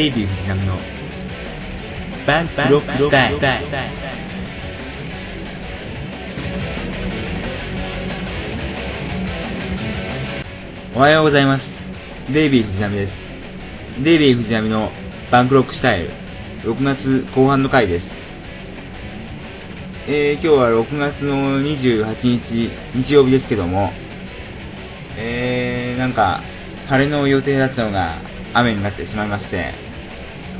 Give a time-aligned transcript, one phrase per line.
[0.00, 0.78] デイビー藤波の。
[2.26, 3.38] バンクロックスタイル
[10.96, 11.66] おはようございます。
[12.32, 13.12] デイビー藤波です。
[14.02, 14.90] デイビー藤波の
[15.30, 16.14] バンクロックスタイル。
[16.62, 18.06] 6月後半の回です。
[20.08, 22.70] えー、今日は6月の28日
[23.04, 23.92] 日曜日ですけども
[25.18, 26.40] えー、なんか
[26.88, 28.22] 晴れの予定だったのが
[28.54, 29.89] 雨になってしまいまして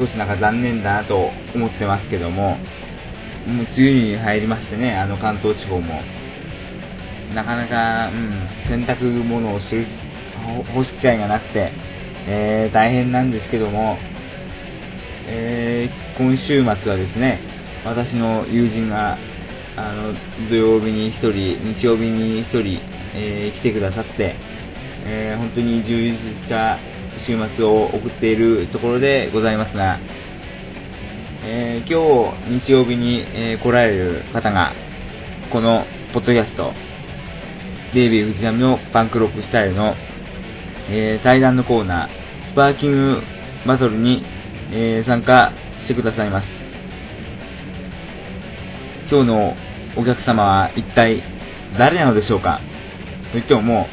[0.01, 2.59] 少しなんか残念だなと思ってますけどももう
[3.47, 6.01] 梅雨に入りましてねあの関東地方も。
[7.35, 9.87] なかなか、うん、洗濯物をする
[10.75, 11.73] 干す機会がなくて、
[12.27, 13.97] えー、大変なんですけども、
[15.27, 17.41] えー、今週末はですね、
[17.85, 19.17] 私の友人が、
[19.77, 20.15] あの、
[20.49, 22.81] 土曜日に1人、日曜日に1人、
[23.15, 24.35] えー、来てくださって、
[25.07, 26.79] え本当に充実した
[27.27, 29.99] 週末を送っているところでございますが、
[31.45, 34.73] え今日日曜日に、え来られる方が、
[35.53, 36.73] このポッドキャスト、
[37.95, 39.95] デイビー・藤波のパンクロックスタイルの
[40.93, 42.09] えー、対談のコーナー、
[42.53, 43.23] スパーキング
[43.65, 44.25] バトルに、
[44.73, 46.49] え、参加してくださいます。
[49.09, 49.55] 今日の
[49.97, 51.23] お客様は一体
[51.79, 52.61] 誰なのでしょうか？
[53.31, 53.87] と言ってもも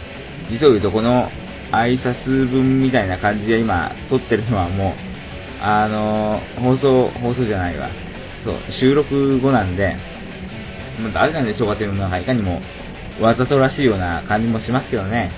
[0.49, 1.29] う、実を言うとこの
[1.71, 4.93] 挨拶文みたいな感じで今撮ってるのはもう、
[5.61, 7.89] あのー、放送、放送じゃないわ。
[8.43, 9.95] そう、収録後なんで、
[10.99, 12.61] もう誰なんでしょうかというのがいかにも
[13.21, 15.31] わざとらしいような感じもしますけどね。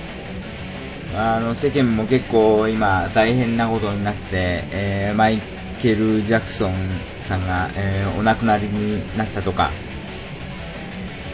[1.16, 5.42] あの世間も結構今大変なことになって、えー、マイ
[5.82, 9.72] ケル・ジャクソンさんが、えー、お亡くなりになったとか、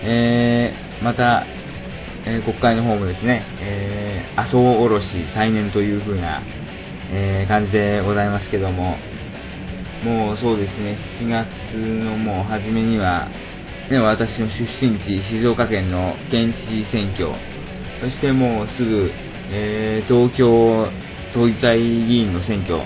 [0.04, 1.46] えー、また、
[2.26, 6.42] え国会の方もですね、え麻生おろし再燃という風な、
[7.12, 8.98] え感じでございますけども、
[10.04, 13.30] もうそうですね、7月のもう初めには、
[13.90, 17.30] ね、私の出身地、静岡県の県知事選挙、
[18.02, 19.12] そしてもうすぐ、
[19.52, 20.90] えー、東京
[21.34, 22.82] 都議会議員の選挙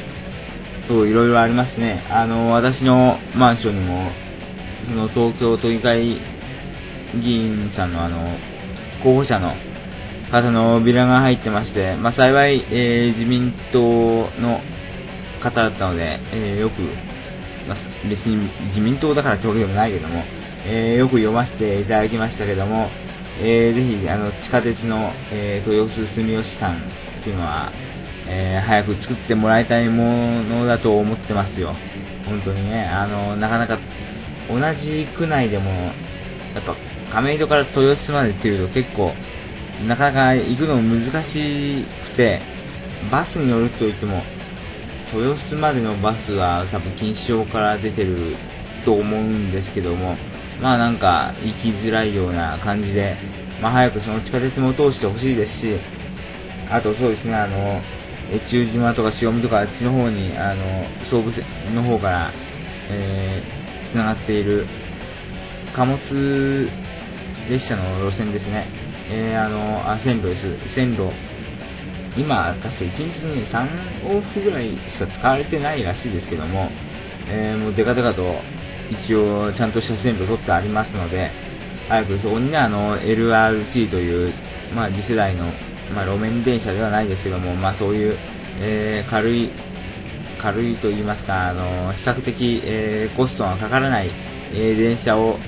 [0.88, 2.06] といろいろありますね。
[2.10, 4.12] あの、私のマンションにも、
[4.86, 6.20] その東京都議会
[7.22, 8.38] 議員さんのあの、
[9.04, 9.54] 候補者の
[10.32, 13.80] 方のビラが入ってまして、まあ、幸い、えー、自民党
[14.40, 14.62] の
[15.42, 16.82] 方だったので、えー、よく、
[17.68, 20.24] まあ、別に自民党だからってわけでもないけども、
[20.66, 22.90] えー、よく読ませていただきましたけども、
[23.42, 27.72] えー、ぜひあの地下鉄の、えー、豊洲住吉さんっていうのは、
[28.28, 31.74] えー、早く作ってもらいたいものだと思ってますよ。
[32.26, 33.80] 本当にね、あの、なかなか
[34.50, 36.76] 同じ区内でも、やっぱ
[37.12, 39.14] 亀戸から豊洲までっていうと結構、
[39.88, 42.42] なかなか行くの難しくて、
[43.12, 44.22] バスに乗ると言っても、
[45.14, 48.36] 豊洲までのバスは多分錦糸町から出てる
[48.86, 50.16] と思うんですけども、
[50.62, 53.18] まあなんか行きづらいような感じで、
[53.62, 55.80] まあ早くその地下鉄も通してほしいですし、
[56.70, 57.82] あとそうですね、あの、
[58.32, 61.44] 越中島とか潮見とかあっちの方に、あの、総武線
[61.74, 62.32] の方から、
[62.92, 64.68] えー、繋がっている
[65.74, 65.98] 貨物
[67.50, 68.68] 列車の路線ですね。
[69.10, 70.76] えー、あの、あ、線路です。
[70.76, 71.10] 線路。
[72.16, 76.70] 今、確か1日に3往復ぐらいしか使われてないらしいですけども、
[77.28, 78.22] えー、もうデカデカと
[78.92, 81.32] 一応ちゃんとした線路取ってありますので、
[81.88, 84.34] 早くそこにね、あの、LRT という、
[84.76, 85.46] まあ次世代の、
[85.96, 88.16] まあ路面電車ではないですけども、まあそういう、
[88.62, 89.52] えー、軽い、
[90.40, 94.12] 軽いと言いますか、あの、比較的、えー、コストがかからない、
[94.54, 95.40] え、電車を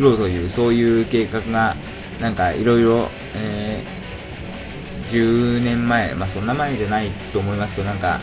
[0.00, 1.76] 作ろうという、そういう計画が、
[2.20, 3.10] なんかいろいろ、
[5.12, 8.20] 10年前、まあそんな前じゃないと思いますけど、なんか、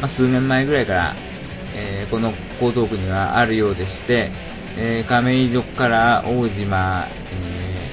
[0.00, 1.16] まあ数年前ぐらいから、
[1.72, 2.30] えー、この
[2.60, 4.32] 江東区にはあるようでして、
[4.76, 7.90] えー、亀戸から大島、え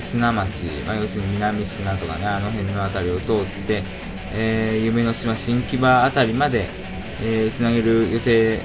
[0.00, 3.84] ー、砂町、まあ、要するに南砂とかね、あの辺の辺りを通って、
[4.32, 6.68] え、夢の島新木場辺りまで、
[7.20, 8.62] えー、つなげる予定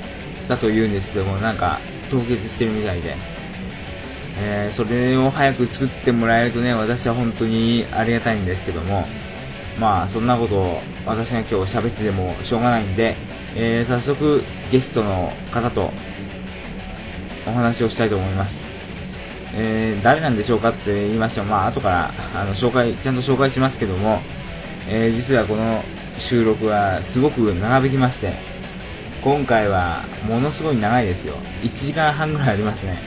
[0.48, 1.80] だと言うんですけども、なんか
[2.10, 3.32] 凍結してるみたいで、
[4.35, 9.06] えー、それを早く作ってもらえるとね、私は本当にありがたいんですけども、
[9.80, 13.15] まあ、そんなことを私が今日喋ってでもしょうがないんで、
[13.56, 14.41] えー、早速
[14.71, 15.91] ゲストの方と
[17.47, 18.56] お話をしたいと思います。
[19.56, 24.19] えー、誰なんでしょうかって言いましても、まあ、後からあの紹介、ちゃんと紹介しますけども、
[24.88, 25.83] えー、実はこの
[26.18, 28.33] 収録はすごく長引きまして、
[29.24, 31.36] 今回はものすごい長いですよ。
[31.63, 33.00] 1時間半ぐらいありますね。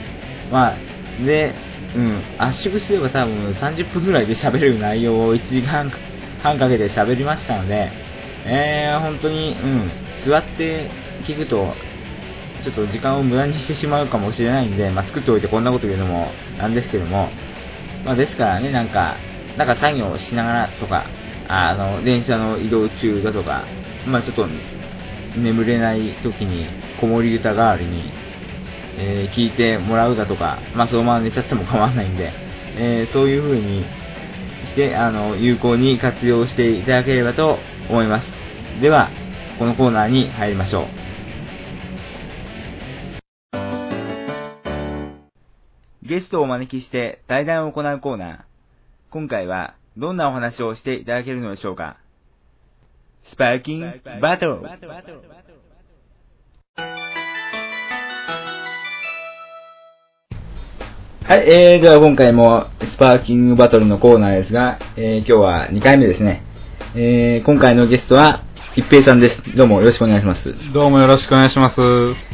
[0.51, 0.77] まあ、
[1.25, 1.55] で、
[1.95, 5.89] うん、圧縮すれば多分30分ぐらいで喋れる内容を1時間
[6.41, 7.91] 半かけて喋りましたので、
[8.45, 9.91] えー、本当に、うん、
[10.25, 10.89] 座って
[11.25, 11.73] 聞くと、
[12.63, 17.29] ちょっと時間を無駄にしてしまうかもしれないんで、まあ、作っておいてこんなこと言うのもなんですけども、
[18.05, 19.17] まあ、ですからね、なんか、
[19.57, 21.05] なんか作業をしながらとか、
[21.47, 23.65] あの、電車の移動中だとか、
[24.05, 24.47] まあ、ちょっと
[25.37, 26.67] 眠れない時に
[26.99, 28.11] 子守歌代わりに、
[28.97, 32.31] えー、聞いてもらうだとか、まあ、そのまま寝ちゃっても構わないんで、
[32.77, 33.83] えー、そういう風に
[34.73, 37.57] して、あの、有効に活用していただければと
[37.89, 38.27] 思います。
[38.81, 39.09] では、
[39.59, 40.87] このコーナーに入りましょう。
[46.07, 48.39] ゲストをお招きして対談を行うコーナー。
[49.11, 51.97] 今回はどんなお話をしていただけるのでしょうか？
[53.25, 53.87] スパーキング
[54.21, 54.61] バトル
[61.27, 66.41] はい、えー、では今回もスパーキングバトルのコーナーですが、えー、今日は2回目ですね。
[66.95, 68.45] えー、今回のゲストは、
[68.77, 69.43] 一平さんです。
[69.57, 70.55] どうもよろしくお願いします。
[70.71, 71.81] どうもよろしくお願いします。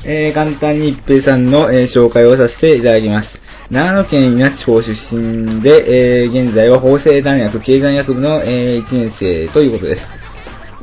[0.05, 3.41] えー、簡単に一平さんの、えー、紹介をさせていただきます。
[3.71, 10.03] 長野県稲地方出身で、えー、現在は法政大学経済学部の、えー、1年生ということです。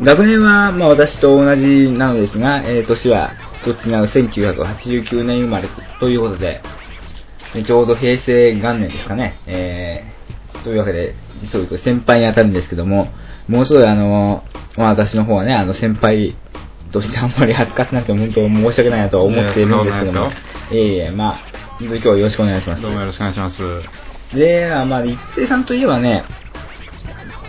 [0.01, 3.35] 学年は、まあ、私と同じなのですが、えー、年は
[3.65, 5.69] そっち違う1989年生まれ
[6.01, 6.61] ということで、
[7.65, 9.41] ちょうど平成元年ですかね。
[9.47, 11.15] えー、というわけで、
[11.47, 13.09] そういう先輩に当たるんですけども、
[13.49, 14.45] もうすぐあの、
[14.77, 16.37] まあ私の方はね、あの先輩
[16.93, 20.31] としてあんまり扱ってなくて本当申し訳ないなと思っているんですけども、
[20.73, 21.41] えええまあ、
[21.81, 22.83] 今日はよろしくお願いします。
[22.83, 23.63] どうもよろしくお願いします。
[24.35, 26.25] で、まあ、一平さんといえばね、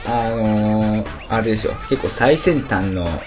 [0.06, 3.22] あのー、あれでしょ、結構最先端の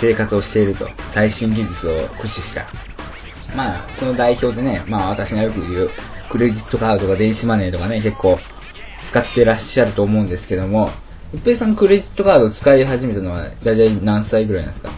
[0.00, 2.66] 生活をしていると、最新技術を駆使した。
[3.54, 5.90] まあ、その代表でね、まあ私がよく言う、
[6.30, 8.38] クレジットカードとか電子マネーとかね、結構
[9.08, 10.90] 使ってらっしゃると思うんですけども、
[11.32, 14.92] 一平さんクレジットカードを使い始めたのは大体何歳ぐらいなんですか？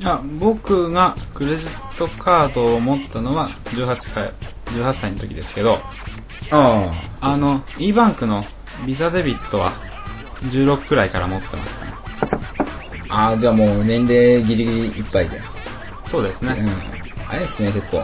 [0.00, 4.34] いや、僕がクレジットカードを持ったのは18回、
[4.66, 5.78] 18歳の時ですけど、
[6.50, 7.32] ああ。
[7.32, 8.44] あの、e バンクの
[8.86, 9.74] ビザデビットは
[10.42, 11.92] 16くらいから持ってましたね。
[13.08, 15.40] ああ、じゃあもう年齢ギリギリいっぱいで。
[16.10, 16.56] そうですね。
[16.58, 17.03] うん。
[17.34, 18.02] あれですね、結構。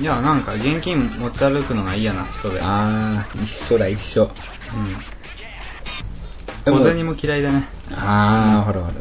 [0.00, 2.60] いや、なんか現金持ち歩くのが嫌な人で。
[2.60, 4.30] ああ、一緒だ、一緒。
[6.66, 6.72] うん。
[6.72, 7.64] 小銭も嫌いだね。
[7.90, 8.94] ああ、ほらほら。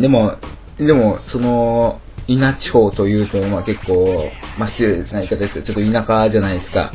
[0.00, 0.36] でも、
[0.78, 6.92] でも、その、稲地方というと、まあ結構、まあ失礼な言い方ですけど、ちょっと田舎じゃないですか。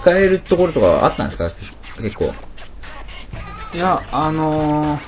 [0.00, 1.50] 使えるところとかあったんですか？
[2.00, 2.32] 結構。
[3.74, 5.00] いや、あのー、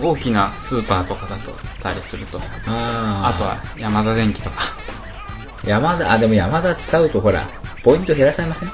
[0.00, 1.52] 大きなスーパーとかだと
[1.82, 2.38] たりすると。
[2.40, 4.56] ああとは山田電機とか。
[5.64, 7.48] 山田、あ、でも山田使うとほら、
[7.84, 8.72] ポイント減らされません？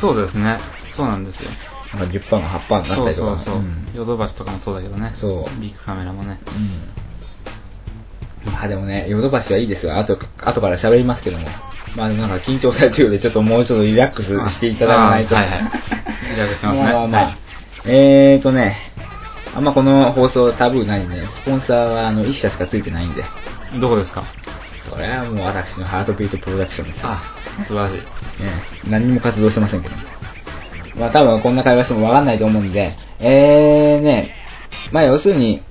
[0.00, 0.60] そうですね。
[0.92, 1.50] そうなんですよ。
[1.94, 2.96] なんか10%が8%になったりとか。
[2.96, 3.62] そうそうそう。
[3.94, 5.12] ヨドバシとかもそうだけどね。
[5.14, 5.60] そう。
[5.60, 6.38] ビッグカメラもね。
[8.44, 8.52] うん。
[8.52, 9.98] まあでもね、ヨドバシはいいですよ。
[9.98, 11.48] あと、後から喋りますけども。
[11.96, 15.34] まあなんか緊張されてるようで、ちょっともうちょっとリラックスしていただかないと。
[15.34, 15.62] はいはい。
[16.32, 16.82] リラックスしますね。
[16.82, 17.38] まあまあ、はい、
[17.86, 18.87] えーとね、
[19.54, 23.24] あんまこの放送タブーないんで、スポンサーはあの1社しかついてないんで。
[23.80, 24.24] どこですか？
[24.90, 27.08] これはもう私のハートビートプロダクションですよ。
[27.10, 27.22] あ、
[27.66, 27.96] 素晴らしい。
[27.96, 29.94] ね何も活動してませんけど。
[30.96, 34.34] まあ多分こんな会話してもわかんないと思うんで、えーね、
[34.92, 35.62] まあ要するに、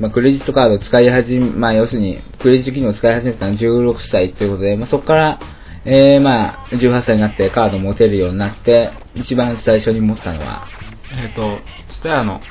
[0.00, 5.40] まあ、クレジットカードを使い始め、まあ要するに、クレジット機能を使い始めたのは16歳ということで、まあそこから、
[5.84, 10.66] えー、まあ、18歳になってカードを持てるようになって、一番最初に持ったのは、
[11.12, 11.58] えっ、ー、と、
[12.04, 12.42] スタヤの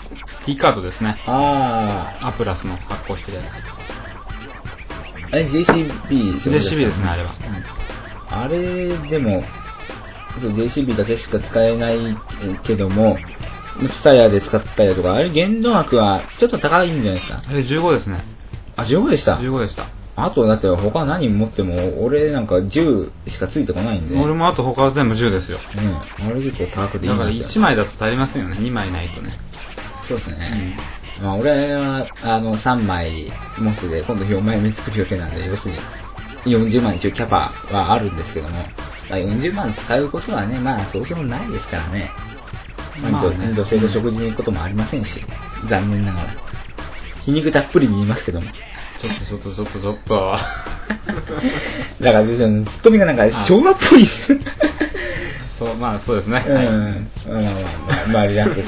[0.47, 1.15] T カードですね。
[1.27, 2.29] ああ。
[2.29, 3.53] アプラスの発行してるやつ。
[5.31, 7.33] あれ JCB ですね JCB ですね、あれは。
[7.33, 9.43] うん、あれ、でも、
[10.41, 12.17] そう、JCB だけしか使えない
[12.63, 13.19] けども、
[13.91, 17.43] ツタヤで使ったりとか、あれ限度額はちょっと高いんじゃないですか。
[17.47, 18.25] あれ15ですね。
[18.75, 19.87] あ、15でした ?15 でした。
[20.15, 24.15] あとだって他何持っても、俺なんか10しかついてこないんで。
[24.15, 25.59] 俺もあと他は全部10ですよ。
[25.75, 26.27] うん。
[26.27, 28.57] あれ結構高くていいだから1枚だと足りませんよね。
[28.57, 29.31] 2枚ないとね。
[30.07, 30.77] そうですね。
[31.19, 35.75] うん、まあ俺は、あの、3枚持ってて、今度4枚目作る予定なんで、要する
[36.45, 38.57] に40万一応キャパはあるんですけども、
[39.09, 42.11] まあ、40万使うことはね、まあそうしようもないですからね。
[43.01, 45.19] まあ、ね、女性と食事に行くこともありませんし、
[45.67, 46.35] 残念ながら。
[47.21, 48.47] 皮肉たっぷりに言いますけども。
[49.03, 50.15] ちょっとちょっとちょっとちょっと。
[50.15, 54.27] だから、ツッコミがなんか昭和っぽいっす。
[55.59, 56.45] そう、まあそうですね。
[56.47, 57.11] うん。
[57.27, 58.65] まあまあまあ、まあリラックス。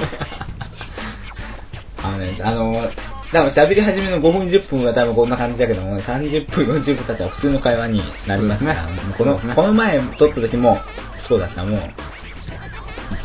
[2.03, 2.91] あのね、あの、
[3.31, 8.77] 多分喋り始めの5分10分は多分こんな感じだけども、30分40分経ったら普通の会話になりますね。
[9.17, 10.79] この、この前撮った時も
[11.29, 11.79] そうだった、もう。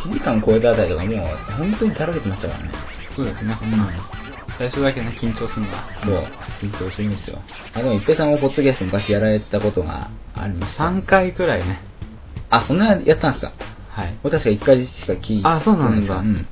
[0.07, 2.71] 1時間超えたあたりとかもう、本当にだらけてましたからね。
[3.17, 3.59] そうですね。
[3.61, 4.20] うん
[4.61, 5.89] 最初だけね、緊張するのは。
[6.05, 7.39] そう、緊張するんですよ。
[7.73, 10.85] あ、でも、一平さんもポッドキャスト昔やられたことがありました。
[10.85, 11.81] 3回くらいね。
[12.51, 13.53] あ、そんなやったんですか？
[13.89, 14.19] はい。
[14.23, 16.27] 俺確か1回しか聞いてあそうなんだうん。
[16.27, 16.47] うん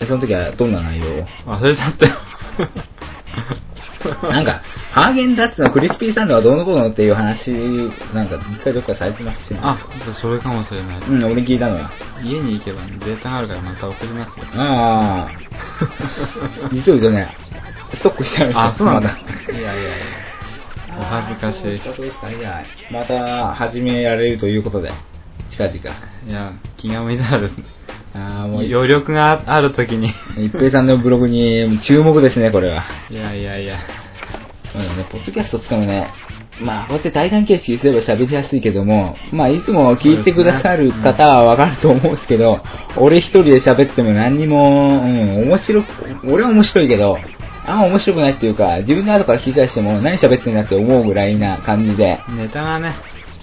[0.00, 1.26] えその時はどんな内容を？
[1.46, 2.14] 忘れちゃったよ。
[4.32, 7.52] なんか、ハーゲンダッツのクリスピーサンドはどうのこうのっていう話、
[8.14, 9.60] なんか一回どっかされてますしね。
[9.62, 9.76] あ、
[10.20, 11.00] それかもしれない。
[11.00, 11.90] うん、俺聞いたのは。
[12.22, 14.46] 家に行けばね、データがあるからまた送りますよ。
[14.54, 15.30] ああ。
[16.72, 17.36] 実を言うとね、
[17.92, 18.68] ストックしてあるんですよ。
[18.68, 19.18] あ、そうなんだ。
[19.48, 19.96] まいやいやいや。
[20.98, 21.78] お恥ずかしい。
[21.78, 24.92] そうですかじゃあまた始められるということで、
[25.50, 25.76] 近々。
[25.76, 27.64] いや、気が向いたらですね。
[28.14, 30.12] ああ、もう、余力があるときに。
[30.38, 32.84] 一平さんのブログに注目ですね、これは。
[33.10, 33.78] いやいやいや。
[34.72, 36.10] そうだね、ポッドキャストってもね、
[36.60, 42.60] まあ、こうやって対談形式にすれば喋りやすいけども、まあ、いつも聞いてくださる方はわかると思うんですけど、
[42.96, 45.86] 俺一人で喋っても何にも、うん、面白く、
[46.24, 47.18] 俺は面白いけど、
[47.66, 52.96] あんま面白くないっていうか、自分の後から聞き返しても何喋ってんだって思うぐらいな感じで、ネタがね、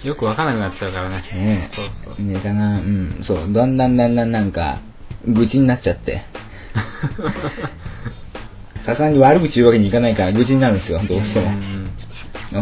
[0.04, 1.16] よくわかんなくなっちゃうからね。
[1.16, 2.24] ねそうそう。
[2.24, 4.80] ネタが、うん、そう、だんだんだんだんなんか、
[5.26, 6.22] 愚痴になっちゃって、
[8.86, 11.50] さすがに悪口言うわけにいかないから愚痴になるんですよ、どうしても。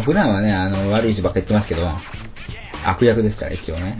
[0.02, 1.88] 普段はね、あの、悪い口ばっか言ってますけど、
[2.84, 3.98] 悪役ですから、一応ね。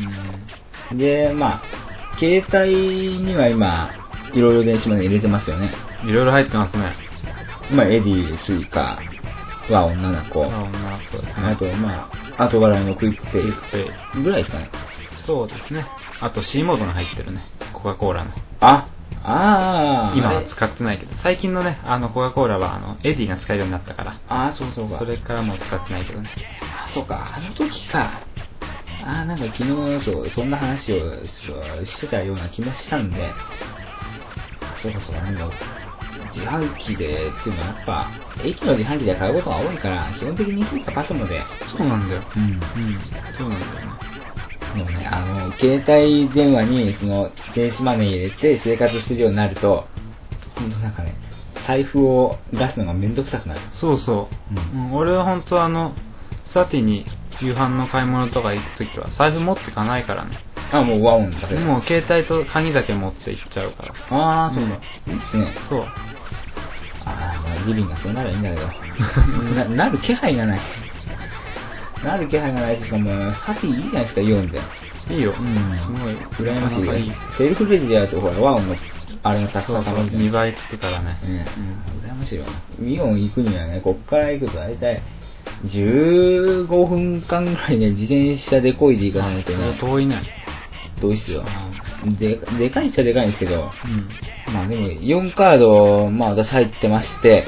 [0.92, 3.90] で、まあ、携帯には今、
[4.32, 5.70] いろいろ電子マネー入れてますよね。
[6.04, 6.10] うん。
[6.10, 6.94] いろいろ入ってますね。
[7.70, 8.98] まあ、 Edy、Suica
[9.70, 10.44] nanaco。
[10.44, 11.46] あ nanaco ですね。
[11.46, 13.52] あと、まあ、後払いのクイックペ
[14.12, 14.70] クイぐらいですかね。
[15.26, 15.86] そうですね。
[16.20, 17.42] あと C モードが入ってるね。
[17.72, 18.30] コカ・コーラの。
[18.60, 18.88] あ、
[19.22, 24.20] あー、今は使ってないけど、最近のね、あのコカ・コーラはあの、 Edy が使えるようになったから。
[24.28, 24.98] あー、そうそうか。
[24.98, 26.30] それからもう使ってないけどね。
[26.60, 28.20] あ、そうか、あの時か。
[29.04, 31.24] あー、なんか昨日、そう、そんな話を
[31.86, 33.34] してたような気もしたんで、
[34.82, 35.50] そうかそうか、なんか、
[36.34, 38.10] 自販機でっていうのはやっぱ、
[38.44, 41.42] 駅の自販機で買うことが多いから、基本的にスイカパスモで、
[41.76, 42.22] そうなんだよ。
[42.36, 42.42] うん。
[42.42, 42.60] うん。
[43.36, 44.16] そうなんだよね。
[44.74, 49.86] もうね、あの、携帯電話に、その、電子マネー入れて生活するようになると、
[50.54, 51.14] ほんとなんかね、
[51.66, 53.60] 財布を出すのがめんどくさくなる。
[53.72, 54.54] そうそう。
[54.54, 55.94] ううん俺は本当あの、
[56.52, 57.06] サティに
[57.40, 60.38] 夕飯の買い物とか行くときは財布持ってかないからね。
[60.72, 61.60] あ、もうワオンだけど。
[61.60, 63.94] もう携帯と鍵だけ持って行っちゃうから。
[64.10, 64.76] あー、そううんだ。
[64.76, 65.54] いいっすね。
[65.68, 65.80] そう。
[65.80, 65.86] あ
[67.04, 68.66] あ、まあ、リビングがそうならいいんだけど。
[69.54, 70.60] な、なる気配がない。
[72.04, 74.60] なる気配がないし、しかも、サティいいじゃないですか、イオンで。
[75.10, 75.34] いいよ。
[75.38, 76.14] うんすごい。
[76.50, 77.12] 羨ましいなかなかいい。
[77.38, 78.76] セルフレジでやると、ほら、ワオンの、
[79.22, 79.72] あれがたく。
[79.72, 81.18] さん溜まるじゃん2倍つくからね。
[81.22, 81.46] ね
[82.04, 82.46] 羨ましいわ。
[82.82, 85.02] イオン行くにはね、こっから行くと大体、
[85.64, 90.22] 15分間ぐらいね、自転車で漕いで行かないとね、遠いね。
[91.00, 91.44] 遠いっすよ。
[92.18, 94.52] で、でかいっちゃでかいんですけど、うん。
[94.52, 97.46] まあでも、イオンカード、まあ私入ってまして、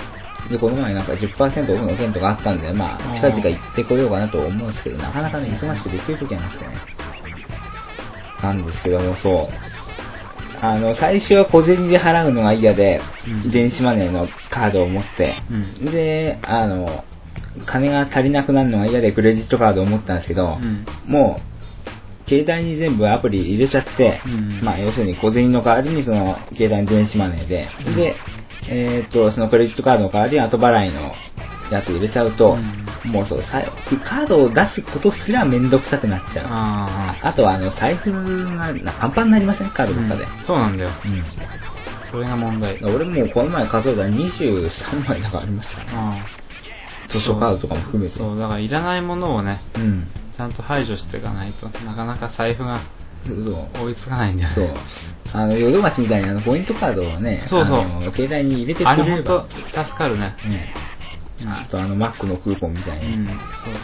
[0.51, 6.71] で、この前なんか10%オフのテントがあったんで、まあ、近々行ってこようかなと思うんですけど、なかなかね、忙しくできる時はなくてね。
[8.43, 9.49] なんですけども、そう。
[10.61, 17.05] あの、最初は小銭で払うのが嫌で、うん電子マネーのカードを持って、うんで、あの、
[17.67, 21.41] 金が足りなくなるのが嫌でクレジットカードを持ったんですけど、うんも
[22.27, 28.17] う、携帯に全部アプリ入れちゃって、うんまあ、要するに小銭の代わりにその、携帯の電子マネーで、うんで、
[28.69, 31.13] えーっと、そのクレジットカードの代わりに後払いの
[31.71, 32.57] やつ入れちゃうと、
[33.07, 33.63] もうそう、さ
[34.05, 36.47] カードを出すことすらめんどくさくなっちゃう。
[36.49, 39.71] ああとは、あの、財布がなパンパンになりません？
[39.71, 39.89] カーあ。
[39.89, 40.25] ドとかで。
[40.25, 40.91] うんそうなんだよ。
[41.05, 41.25] うん。
[42.11, 42.79] それが問題。
[42.85, 45.85] 俺もうこの前数えたら23枚だからありましたね。
[45.93, 46.27] あ
[47.09, 48.19] 図書カードとかも含めて。
[48.19, 50.09] そう、だからいらないものをね、うん。
[50.37, 52.83] ちゃんと排除していかないとなかなか財布が
[53.27, 53.85] そう。
[53.87, 54.55] 追いつかないんだよね。
[54.55, 54.69] そう。
[55.33, 59.49] あの、ヨドバシみたいにあの、ポイントカードをね、そうそう携帯に入れてくあれれれば本。
[59.73, 60.37] 当助かるね。
[60.49, 60.75] ね。
[61.47, 63.15] あとあの、マックのクーポンみたいに。
[63.15, 63.37] うん、そう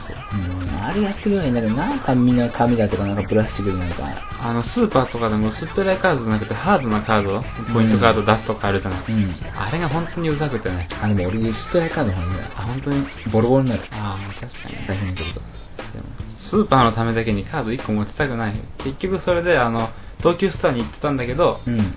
[0.09, 0.17] そう。
[0.33, 7.43] うんあれやってくればいいんだけど、なんかみんな紙だとかなんかプラスチックでなんか、あの、スーパーとかでも薄っぺらいカードじゃなくて、ハードなカード、
[7.73, 9.05] ポイントカード出すとかあるじゃない。
[9.09, 9.35] うん。
[9.57, 10.89] あれが本当にうざくてね。
[11.01, 12.45] あ、でも俺、スプライカードの方がいいな。
[12.57, 13.07] あ、本当に。
[13.33, 13.83] ボロボロになる。
[13.93, 14.87] ああ、確かに。
[14.87, 15.41] 大変にすると。
[15.41, 16.07] でも
[16.41, 18.55] スーパーのためだけにカード1個持ちたくない。
[18.79, 21.95] 結局それで、あの、東急ストアに行ってたんだけど、うん。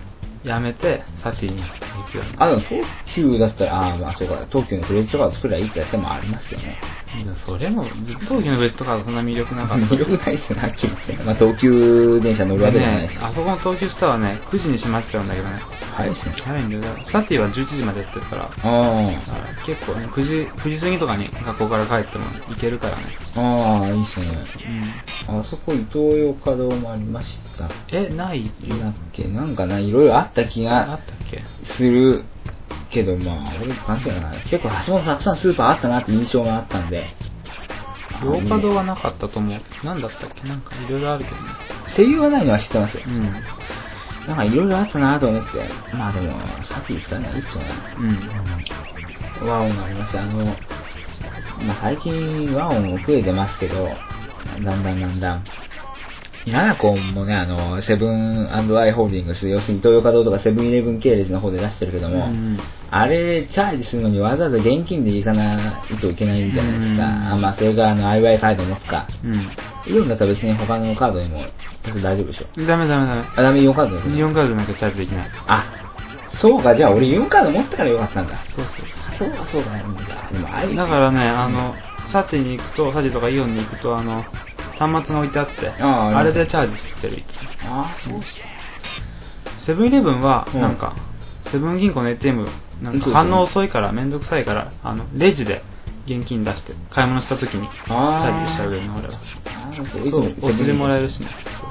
[0.47, 2.35] やめて、サティに行くように。
[2.37, 6.77] あ、でも東急だったら、ああ、まあそうか、東急のクレジットカード作りゃいいってやってもありますよね。
[7.15, 11.23] いや、それも、東急の別とかはそんな魅力なかった魅力ないっすよね、はっきり言って。
[11.25, 13.11] まあ、東急電車乗るわけじゃないし。
[13.13, 15.59] ねあそこの東急スターはね、9時に閉まっちゃうんだけどね。
[15.95, 16.35] 早いっすね。
[16.43, 23.03] 早いんだサティは11時までやってるから、だあから結構ね、9時、9時過ぎとかに学校から帰っても行けるからね。
[23.35, 24.43] あ、ああ、いいっすね。
[25.29, 25.39] うん。
[25.39, 27.69] あそこ、伊東洋華堂もありました。
[27.91, 28.47] え、ない？
[28.47, 28.77] よ。
[28.79, 29.23] だっけ？
[29.29, 31.41] なんかな、いろいろあった気があったっけ？
[31.63, 32.25] する
[32.89, 37.05] けど、まあ、俺、なんていうのかな、結構橋本たくさんスーパーあったなって印象があったんで。
[38.23, 39.85] 洋華堂はなかったと思う。
[39.85, 40.47] なんだったっけ？
[40.47, 41.41] なんかいろいろあるけどね。
[41.95, 43.03] 声優がないのは知ってますよ。
[43.05, 43.43] うん。
[44.27, 45.69] なんかいろいろあったなと思って。
[45.93, 47.69] まあでも、さっきですかね、いいっすよね。
[47.99, 49.47] うん。
[49.47, 50.21] 和音がありました。
[50.23, 50.53] あの、ま
[51.73, 53.95] あ最近和音も増えてますけど、
[54.63, 55.43] だんだんだんだん。
[56.51, 67.03] ナナコンもね、あの、セブンアイ・ホールディングス、要するに東洋華堂とかセブンイレブン系列の方で出してるけども、うんあれ、チャージするのにわざわざ現金で行かないといけないじゃないですか。
[67.03, 69.07] うんあまあ、それがあの、IY カード持つか。
[69.25, 69.93] うん。
[69.93, 71.41] イオンだったら別に他のカードにも
[72.01, 72.45] 大丈夫でしょ。
[72.65, 73.23] ダメダメダメ。
[73.35, 75.29] あ、ダメイオンカードでイオンカードなんかチャージできない。
[75.47, 75.65] あ、
[76.35, 78.37] そうか、じゃあ俺イオンカード持ったからよかったんだ。
[78.55, 79.69] そうそうあそうか、そうか、
[80.31, 81.75] でもあれだからね、あの、
[82.11, 84.25] サティに行くと、サティとかイオンに行くと、あの、
[84.77, 87.23] 端末が置いてあって、ああれでチャージしてる。
[87.63, 90.95] ああ、そうっすセブンイレブンは、うんなんか、
[91.51, 92.47] セブン銀行の ATM、
[93.13, 95.63] 反応遅いから、めんどくさいから、あの、レジで
[96.05, 99.19] 現金出して、買い物した時に、チャージしちゃうよね、俺は。
[100.11, 101.07] そうお釣りもらえる。
[101.07, 101.27] るしね。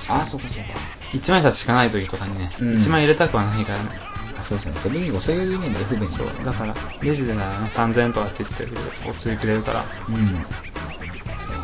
[0.08, 0.80] ああ、そうか、そうか。
[1.14, 3.90] 1万円札しかない時とかにね、うん1万円入れたくはないからね。
[4.38, 4.75] あそうですね。
[4.82, 9.84] セブン銀行そういう面で不便そう、だから、レジでならね、3000円とかって言ってるけど、お釣りくれるから。
[10.08, 10.44] うん。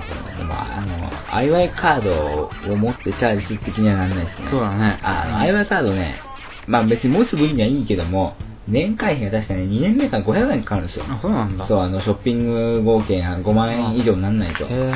[0.07, 4.49] そうそうでも、あの、IY カードを持ってチャージするって気にはならないですね。
[4.49, 6.21] そうだねあの、IY カードね、
[6.67, 8.37] まあ別に持つ分にはいいけども、
[8.69, 11.05] 年会費が確かに2年目から500円かかるんですよ。
[11.09, 11.67] あ、そうなんだ。
[11.67, 14.65] そう、あの、ショッピング合計が5万円以上にならないと。
[14.65, 14.95] へえ。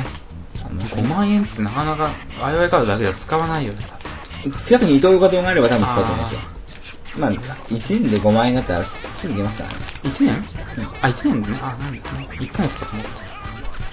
[0.63, 3.79] あの5万円ってなかなか、ワイワイカードだけでは使わないよね、
[4.65, 6.39] 近くに伊東洋華堂があれば多分使うと思うんですよ。
[7.17, 9.75] まあ、1年で5万円だったらすぐ行けますからね。
[10.03, 10.29] 1年？
[10.29, 10.43] うん
[11.01, 11.59] あ、1年でね。
[11.61, 13.05] あ、なんだ、1ヶ月かと思っ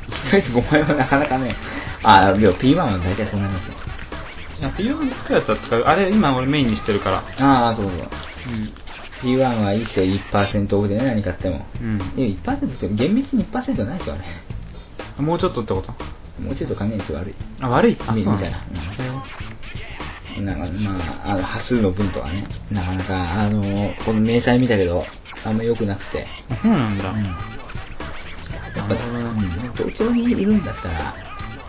[0.09, 1.55] 1ヶ月5万円はなかなかね、
[2.03, 3.75] あ、でも P1 は大体そうなりますよ。
[4.75, 4.83] た。
[4.83, 5.81] いや、P1 使うやつは使う。
[5.83, 7.47] あれ、今俺メインにしてるから。
[7.47, 7.99] ああ、そうそう。
[7.99, 8.73] うん。
[9.23, 11.67] P1 はいいっすよ、1%オフでね、何買っても。
[11.81, 14.25] うんでも1%って厳密に1%はないですよね。
[15.19, 15.93] もうちょっとってこと
[16.43, 17.35] もうちょっと加減率悪い。
[17.61, 17.97] あ、悪い？
[18.01, 19.23] あ、そうみたいなうん
[20.37, 25.05] へなんか、まあ、あの、端数の分とかね、なかなか、あの、この明細見たけど、
[25.45, 26.27] あんま良くなくて。
[26.51, 27.11] えそうなんだ。
[27.11, 27.37] うん
[28.75, 31.15] 東京にいるんだったら、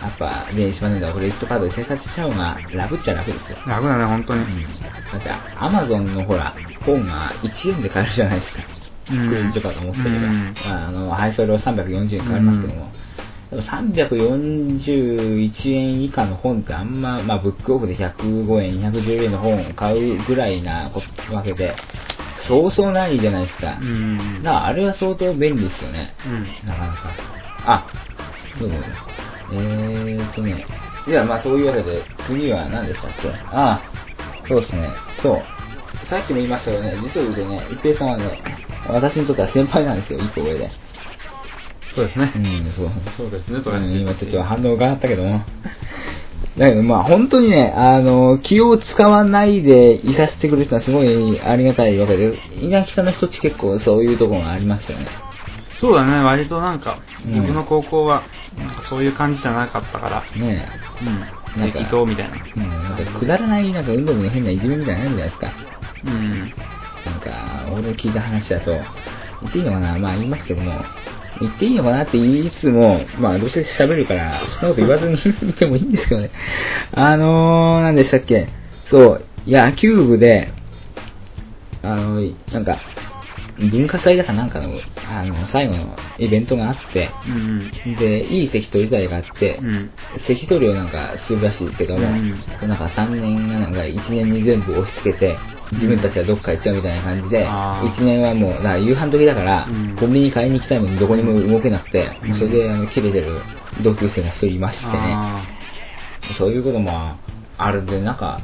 [0.01, 3.57] やっぱ、電子マネーとかクレジットカードで生活しちゃうのが楽っちゃ楽ですよ。
[3.65, 4.41] 楽だね、本当に。
[4.41, 4.65] うん
[5.11, 8.63] だって、アマゾンのほら、本が1円で買えるじゃないですか。
[9.11, 10.27] うんクレジットカード持ってれば。
[10.27, 12.91] うんまあ、あの、配送料340円買われますけども、
[13.51, 21.75] でも341円以下の本ってあんま、まあ、ブックオフで105円、210円の本を買うぐらいなこわけで、
[22.47, 23.77] そうそうないじゃないですか。
[23.81, 24.43] うん。
[24.43, 26.13] だからあれは相当便利ですよね。
[26.25, 26.67] うん。
[26.67, 27.09] なかなか。
[27.65, 27.91] あ、
[28.59, 28.75] どうも。
[29.51, 30.65] えーとね。
[31.07, 33.31] じゃあまあそういうわけで、次は何でしたっけ？
[33.51, 33.83] あ
[34.47, 34.95] そうですね。
[35.21, 35.43] そ
[36.03, 36.07] う。
[36.07, 38.37] さっきも言いましたけどね、実を言うとね、一平さんはね、
[38.87, 40.69] 私にとっては先輩なんですよ、一個上で。
[41.95, 42.39] そうですねう。
[42.39, 42.89] ん、そう。
[43.15, 45.45] そうですね、とかうん今ちょっと反応があったけども。
[46.57, 55.07] だけどまあ本当にね、あの、気を使わないでいさせてくれるのはすごいありがたいわけで、稲木さんの人って結構そういうところがありますよね。
[55.79, 58.23] そうだね、割となんか、うん僕の高校は、
[58.57, 60.67] なんかそういう感じじゃなかったから、ね
[61.01, 61.59] うん。
[61.59, 62.35] なんか適当みたいな。
[62.35, 62.39] え。
[62.55, 65.53] うん、なんかくだらない、なんか運動部の変ないじめみたいなのあるじゃないですか。
[66.05, 66.53] うん。
[67.05, 68.71] なんか、俺の聞いた話だと、
[69.41, 70.71] 言っていいのかなまあ言いますけども、
[71.41, 75.15] 言っていいのかなって言いつつも、まあどうせ喋るから、そんなこと言わずに
[75.49, 76.31] いてもいいんですけどね。
[76.93, 78.47] あのー、何でしたっけ？
[78.85, 80.49] そう、野球部で、
[81.81, 82.21] あの、
[82.51, 82.79] なんか、
[83.57, 84.69] 文化祭だかなんかの、
[85.09, 87.95] あの、最後のイベントがあって、うん。
[87.97, 89.91] で、いい席取りがあって、うん。
[90.27, 92.29] 席取りをなんかするらしいですけども、うん
[92.67, 95.37] なんか3年がなんか1年に全部押し付けて、
[95.73, 103.41] 自分たちはどっか行っちゃうみたいな感じで、あー1年はもう、だから夕飯時だから、うんコンビニ買いに行きたいのにどこにも動けなくて、うんそれであの切れてる
[103.83, 105.45] 同級生が一人いましてね、あ
[106.37, 107.15] そういうことも
[107.57, 108.41] あるんで、なんか、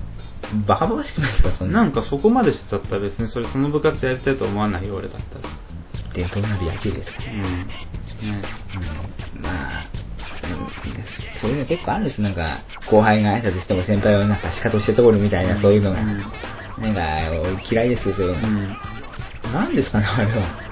[0.68, 1.84] バカバカしくないですか、そーんな。
[1.84, 5.54] なんかそこまでしちゃったら別にそれその部活やりたいと思わないよ、俺だったら。
[6.14, 7.32] 伝統なる野球ですから。
[7.32, 7.42] うん。
[7.42, 7.72] ね
[9.36, 9.86] うんまあ、
[10.44, 10.62] うん
[11.40, 12.22] そういうの結構あるんです。
[12.22, 16.02] なんか、後輩が挨拶しても先輩はなんか仕方して通るみたいな、そういうのが。
[16.02, 16.24] うん
[16.78, 17.02] なんか、
[17.42, 18.48] 俺嫌いですよ、そういうの。
[18.48, 18.78] うん。
[19.54, 20.72] なんですかね、あれは。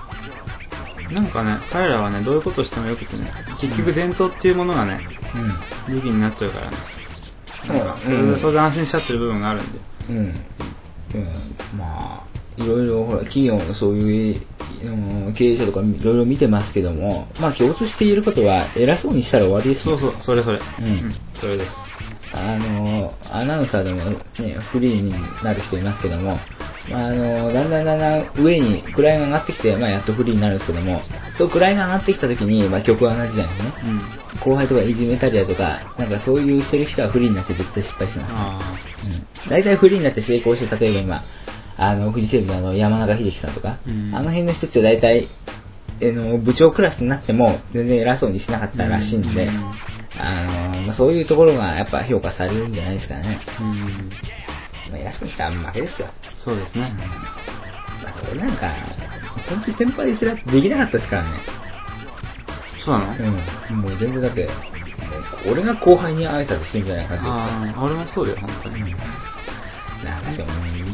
[1.11, 5.01] なんかね、彼らはね、どういうことをしてもよくてね、結局伝統っていうものがね、
[5.87, 5.95] うん。
[5.95, 6.77] 武器になっちゃうからね。
[6.77, 6.99] うん
[7.67, 9.79] なんか、それでそれで安心しちゃってる部分があるんで。
[10.09, 10.17] うん。
[10.17, 14.41] うん、まあ、いろいろ、ほら、企業のそういう、
[14.83, 14.89] う
[15.29, 20.57] ん経営者とかいろいろ見てますけども、まあ共通して言えることは、偉そうにしたら終わりですよそうそう、それそれ。
[20.57, 20.61] ん
[21.39, 21.88] それです。
[22.31, 24.17] あの、アナウンサーでもね、
[24.71, 25.11] フリーに
[25.43, 26.37] なる人いますけども、
[26.89, 31.01] まあ、あの、だんだんだんだん上に位が上がってきて、まあ、やっとフリーになるんですけども、
[31.37, 33.73] そう位が上がってきた時に、まあ、曲は同じじゃないですね。
[33.83, 34.01] うん。
[34.39, 38.31] 後輩とかいじめたりだとか、なんかそういうしてる人はフリーになって絶対失敗してます。
[38.33, 39.49] あうん。
[39.49, 41.23] 大体フリーになって成功して、例えば今、
[41.77, 45.27] あの、フジテレビのあの、山中秀樹さんとか、うんあの辺の人たちは大体、
[46.01, 49.71] あの、部長クラスになっても、全然偉そうにしなかったらしいんで、うん
[50.21, 50.43] あ
[50.75, 53.39] の、まあ、そういうところがやっぱ評価されるんじゃないですかね。
[53.47, 53.61] あ。
[53.61, 54.09] うん。
[54.91, 56.09] まあ、偉そうにしたら負けですよ。
[56.43, 56.93] そうですね。
[58.03, 58.75] まあ、俺なんか、
[59.49, 61.41] 本当に先輩すらできなかったですからね。
[62.83, 63.15] そうなの？
[63.69, 63.81] うん。
[63.81, 64.49] もう全然だって、
[65.47, 67.33] 俺が後輩に挨拶してみたいな感じですから。
[67.45, 68.75] ああ、俺もそうよ、本当に。
[70.03, 70.43] なんか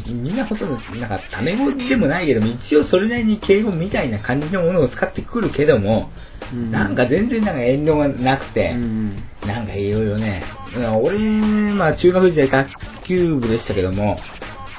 [0.07, 6.11] みみんなほとんど、なんか、タメ語でもないけども、一応それなりに敬語みたいな感じのものを使ってくるけども、
[6.53, 9.15] うんなんか全然なんか遠慮がなくて、うん。
[9.45, 10.43] なんかいろいろね、
[10.75, 11.19] うん俺、
[11.73, 12.69] まあ中学時代卓
[13.03, 14.19] 球部でしたけども、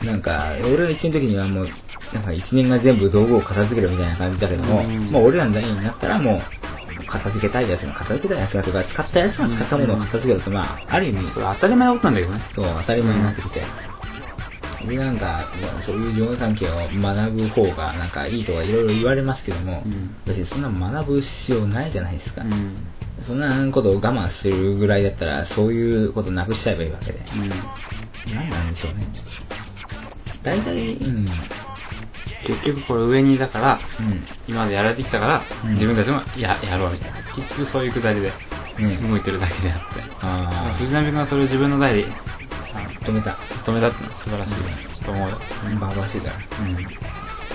[0.03, 1.69] なんか、俺が一年の時にはもう、
[2.12, 6.43] なんか一年が全部道具を片付けるみたいな感じだけども、うんまあ俺らの代になったらもう、
[7.07, 12.43] 片付けたいやつが片付けたいやつがとか、使ったやつが使ったものを片付けると、まあ、ある意味、これ当たり前のことなんだけどね。
[12.55, 13.62] そう、当たり前になってきて。
[14.87, 22.42] で、なんか、まあそういう上下関係を学ぶ方が、なんかいいとかいろいろ言われますけども、うん別にそんな学ぶ必要ないじゃないですか。
[22.42, 22.77] うん。
[23.27, 27.18] そんなことを我慢するぐらいだったら、そういうことなくしちゃえばいいわけで。
[27.18, 27.49] うん。
[28.35, 29.09] 何なんでしょうね。
[30.42, 31.29] 大体、うん。
[32.46, 34.25] 結局これ上にだから、うん。
[34.46, 37.18] 今までやられてきたから、うん自分たちもややろうみたいな。
[37.35, 38.33] 結局そういうくだりで
[38.79, 39.11] うん。
[39.11, 40.03] 動いてるだけであって。
[40.20, 42.07] あ藤波君がそれを自分の代で
[42.51, 42.56] あ、
[43.05, 43.39] 止めた。
[43.65, 45.37] 止めたって素晴らしいと思うよ。
[45.81, 46.35] バカバしいから。
[46.61, 46.77] うん。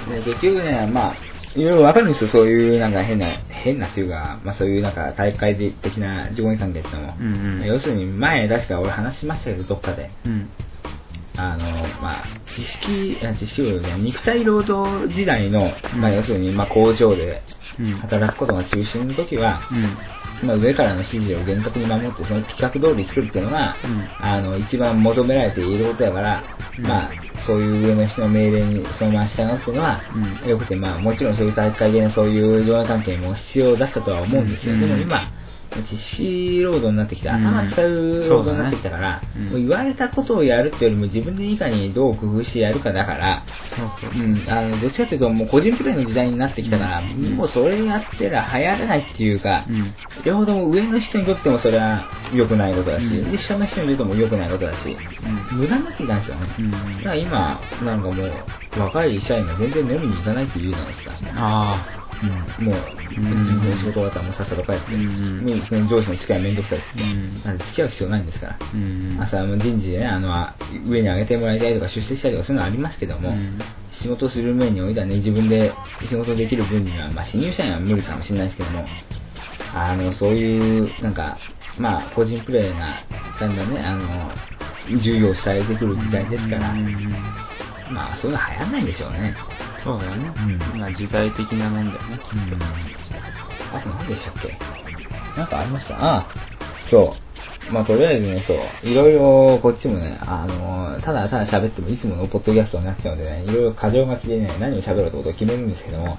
[0.09, 1.15] で結局ね、まあ、
[1.55, 10.09] いろいろわかるんですよ、そういうなんか変な、変なっていうか、まあそういうなんか大会的な上下関係ってのも、うんうん要するに前出した俺話しましたけど、どっかで。
[10.25, 10.49] うん。
[11.37, 11.65] あの、
[12.01, 17.43] まあ、知識、知識量で肉体労働時代の、まあ要するに、まあ工場で
[17.79, 17.93] うん。
[17.97, 19.97] 働くことが中心の時は、うん。
[20.43, 24.09] まあ、上からの指示を厳格に守って、その規格通り作るっていうのが、うん。
[24.19, 26.43] あの、一番求められていることやから、
[26.77, 26.83] うん。
[26.83, 27.11] まあ、
[27.45, 30.49] そういう上の人の命令にそのまま従うっていうのは、うん。
[30.49, 34.73] よくて、まあ、もちろんそういう大会でのそういう上下関係も必要だったとは思うんですよ。
[34.73, 35.31] うんでも今、
[35.87, 44.27] 知識労働になってきた、うん頭使う労働になってきたから、そうだねうんもう言われたことをやるっていうよりも自分でいかにどう工夫してやるかだから、そうそうう。
[44.27, 49.93] ん、あのどっちかっていうと、もう個人プレイの時代になってきたから、うんもうそれやってら流行らないっていうか、うん。
[50.25, 54.97] 両方とも上の人にとってもそれは良くないことだし、うんで下の人にとっても良くないことだし、
[55.51, 55.57] うん。
[55.59, 56.47] 無駄になってきたんですよね。
[56.59, 58.31] うんだから今、なんかもう、
[58.77, 62.00] 若い社員が全然飲みに行かないって言うじゃないですか。
[62.11, 65.45] あうん、もう、ん自分の仕事終わったらもうさっさと帰って、うん。
[65.45, 68.57] もうその上司の付き合いめんどくさいっつって、うん付き合う必要ないんですから。
[68.59, 68.71] あ。
[68.73, 69.17] うん。
[69.21, 70.47] 朝も人事でね、あの、
[70.87, 73.59] 上に上げてもらいたいとか出世したいとかそういうのありますけども、うん。
[73.91, 75.73] 仕事する面においてはね、自分で
[76.09, 78.85] 仕事できる分には、まあ、新入社員は無理かもしれないですけども、
[79.73, 81.37] あの、そういう、なんか、
[81.77, 83.03] まあ、個人プレイが、
[83.39, 84.31] だんだんね、あの、
[85.01, 87.13] 重要視されてくる時代ですから、うん
[87.91, 89.35] まあ、そういうの流行んないんでしょうね。
[89.83, 90.31] そうだよね。
[90.35, 90.39] う
[90.75, 92.19] んまあ時代的なもんだよね。
[92.33, 93.77] うん。
[93.77, 94.57] あと何でしたっけ？
[95.37, 95.95] なんかありました？
[95.95, 96.27] ああ、
[96.89, 97.15] そ
[97.69, 97.73] う。
[97.73, 98.59] まあ、とりあえずね、そう。
[98.89, 106.17] いろいろ、こっちもね、あの、ただただ喋ってもいつものポッドキャストになっちゃうのでね、いろいろ過剰書きでね、何を喋ろうってことを決めるんですけども、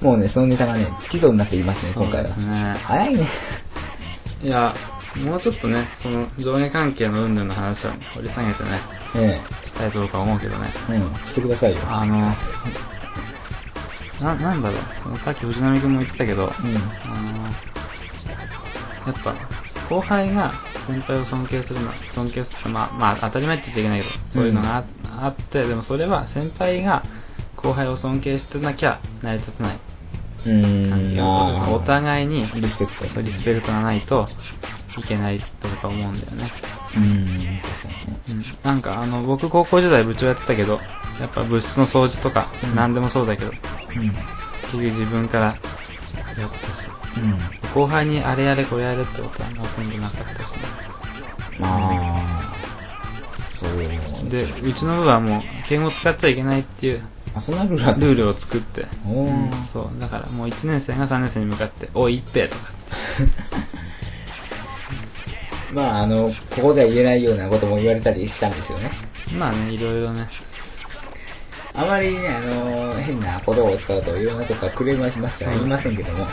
[0.00, 2.36] もうね、そのネタがね、尽きそうになっていますね、今回は。
[2.36, 3.28] ね早いね。
[4.42, 4.74] いや、
[5.16, 8.80] もうちょっとね、その上下関係の云々の話を掘り下げてね、
[9.16, 10.72] えしたいとか思うけどね。
[10.90, 11.78] えうん、してくださいよ。
[11.88, 12.34] あの、
[14.20, 16.52] な、なんだろう、さっき藤波君も言ってたけど、うん。
[17.04, 17.42] あの、
[19.06, 19.34] やっぱ、
[19.88, 20.52] 後輩が
[20.86, 24.84] 先輩を尊敬するの、尊敬する、まあ、まあ、当たり前って言っちゃいけないけど、そういうのがあ,、
[25.26, 27.04] あって、でもそれは先輩が
[27.56, 29.80] 後輩を尊敬してなきゃ成り立たない。
[30.46, 33.22] うーん、お互いにリスペクト。
[33.22, 34.28] リスペクトがないと
[34.98, 36.50] いけないとか思うんだよね。
[36.94, 37.60] うーん、
[38.62, 40.80] なんかあの僕高校時代部長やってたけど
[41.20, 44.12] やっぱ部室の掃除とか、うん何でもそうだけどうん。
[44.62, 45.44] 結局自分から
[46.36, 47.72] やったしうん。
[47.74, 50.58] 後輩にあれやれこれやれってことはほとんどなかったしね
[51.58, 52.42] まあ、
[53.58, 54.30] そう。
[54.30, 57.02] でうちの部はもう敬語使っちゃいけないっていう
[57.34, 58.86] あ、そんなルールを作って。
[59.06, 60.00] うんそう。
[60.00, 62.60] だからもう1年生が3年生に向かって、おい、一平とか。
[65.72, 68.90] まあ、あの、ここでは言えないようなことも言われたりしたんですよね。
[69.38, 70.28] まあね、いろいろね。
[71.74, 76.26] あまりね、あの、変な言葉を使うといろんなとこからクレームはしますから言いませんけども。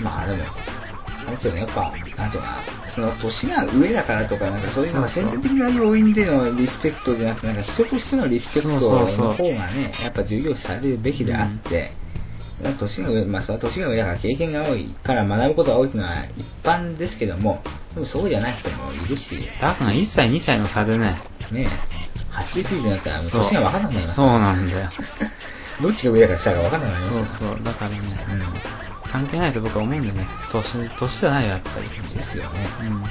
[0.00, 11.92] まあでも、あれですよね、やっぱ、なんていうのかな、その年が上だからとか、なんかそういうのが先天的な要因でのリスペクトじゃなくて、なんか人としてのリスペクトの方がね、やっぱ重要視されるべきであって、
[12.72, 17.62] 年が上、まあそれは年が上だから経験が多いから学ぶことが多いというのは一般ですけども、
[17.94, 21.20] でもそうじゃない人もいるし、だから1歳、2歳の差でね。
[21.52, 21.68] ね
[22.30, 24.90] え、80、90になったら年が分からなくなりますそうなんだよ。
[25.82, 27.64] どっちが上だか下か分からなくなりそうそう。
[27.64, 28.42] だからね、うん。
[29.10, 30.26] 関係ないと僕は思うんだよね。
[30.50, 32.16] 年、年じゃないよ、やっぱり。
[32.16, 32.68] ですよね。
[32.80, 33.00] うん。
[33.00, 33.08] ま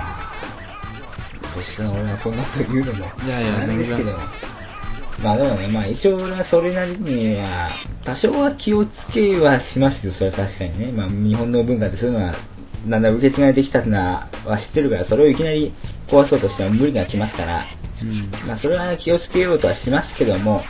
[0.00, 4.20] あ、年下の俺がこんなこと言うのも、いやいやあれですけど全も。
[5.20, 7.70] まあでもね、まあ一応俺はそれなりには、
[8.04, 10.92] 多少は気をつけはしますよ、それは確かにね。
[10.92, 12.34] まあ日本の文化ってそういうのは、
[12.88, 15.72] だんだん受け継がれてきたってのはは知ってるから、それをいきなり
[16.08, 17.66] 壊そうとしても無理がきますから、
[18.02, 18.30] うん。
[18.46, 20.62] まあそれは気をつけようとはしますけども、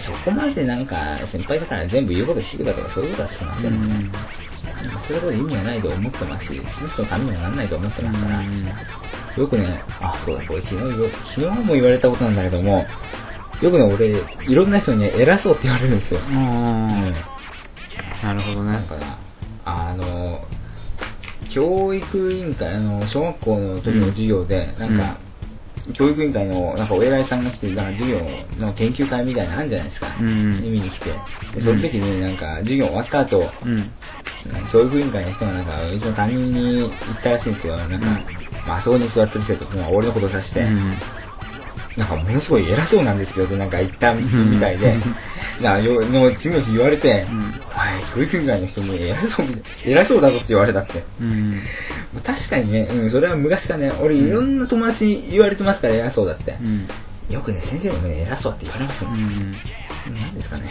[0.00, 4.10] そこまでなんか先輩だから全部言うこと聞くだとかそういうことはしませんね。
[5.06, 8.42] そういうことで意味はないと思ってますし、その人のためにはならないと思ってますから、
[9.36, 10.80] よくね、あ、そうだ、これ昨日
[11.34, 12.86] 昨日も言われたことなんだけども、
[13.62, 16.20] よくね、俺、いろんな人にね、偉そうって言われるんですよ。
[16.20, 16.36] うん。
[16.36, 16.38] う
[17.10, 17.14] ん
[18.22, 18.96] なるほどねなんか。
[18.96, 19.18] な、
[19.64, 20.40] あの、
[21.54, 25.18] 教育委員会、あの、小学校の時の授業で、なんか、
[25.94, 28.20] 教育委員会の、なんかお偉いさんが来て、なんか授業
[28.58, 30.16] の研究会みたいなのあるんじゃないですか。
[30.20, 31.12] うん見に来て。
[31.54, 33.90] で、その時になんか、授業終わった後、うん。
[34.72, 36.90] 教育委員会の人がなんか、うちの担任に言っ
[37.22, 37.76] たらしいんですよ。
[37.76, 38.02] なんか、うん
[38.66, 40.96] まあ、あそこに座ってる生徒、まあ俺のことを指して、うん
[41.96, 44.96] なんかものすごい偉そうなんですけどなんか言ったみたいで、
[45.60, 49.46] なよの次の日言われて、うんはい、教育会の人に偉そう
[49.84, 51.04] 偉そうだぞって言われたって。
[51.20, 51.62] うん。
[52.24, 56.56] 確かにね、うん、それは昔からね、俺いろんな友達に言われてますから偉そうだって。
[56.60, 56.88] うん。
[57.28, 59.10] よくね、先生にもね、偉そうって言われますよ。
[59.10, 59.52] うん。
[60.12, 60.64] 何ですかね。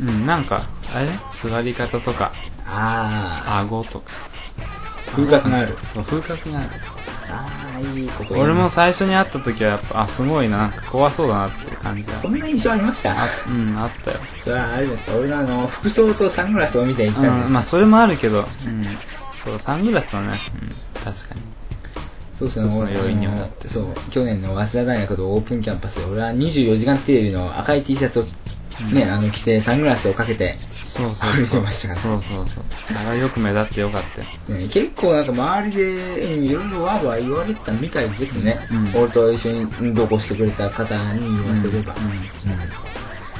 [0.00, 1.06] うん、なんか、あれ？
[1.06, 2.32] ね、座り方とか、
[2.66, 4.04] あ顎とか。
[5.14, 5.76] 風格がある。
[5.94, 6.70] そう、風格がある。
[7.30, 12.28] ー、あー、いいこと言い俺も最初に会った時はやっぱ、あ、すごいな、なんか怖そうだなっていう感じがそ。
[12.28, 13.10] んな印象ありました？
[13.24, 14.20] あうん、あったよ。
[14.44, 17.46] それはあれですか、俺のあの、服装とサングラスを見ていったんです。
[17.46, 18.98] うん、まあそれもあるけど、うん。
[19.44, 21.40] そう、サングラスはね、うん、確かに。
[22.38, 28.24] そうですね、俺要因にもなってるそう、去年の早稲田大学のオープンキャンパスで、俺は24時間テレビの赤い T シャツを
[28.92, 31.60] ね、うんあの、着て、サングラスをかけて、そうそう歩いそう。
[31.60, 32.64] てましたからそうそうそう。
[32.96, 38.66] あれはよく目立ってよかった結構なんか周りで、うんいろいろわーわー言われてたみたいですね。
[38.70, 41.94] うん俺と一緒に同行してくれた方に言わせれば。
[41.94, 42.20] うんうん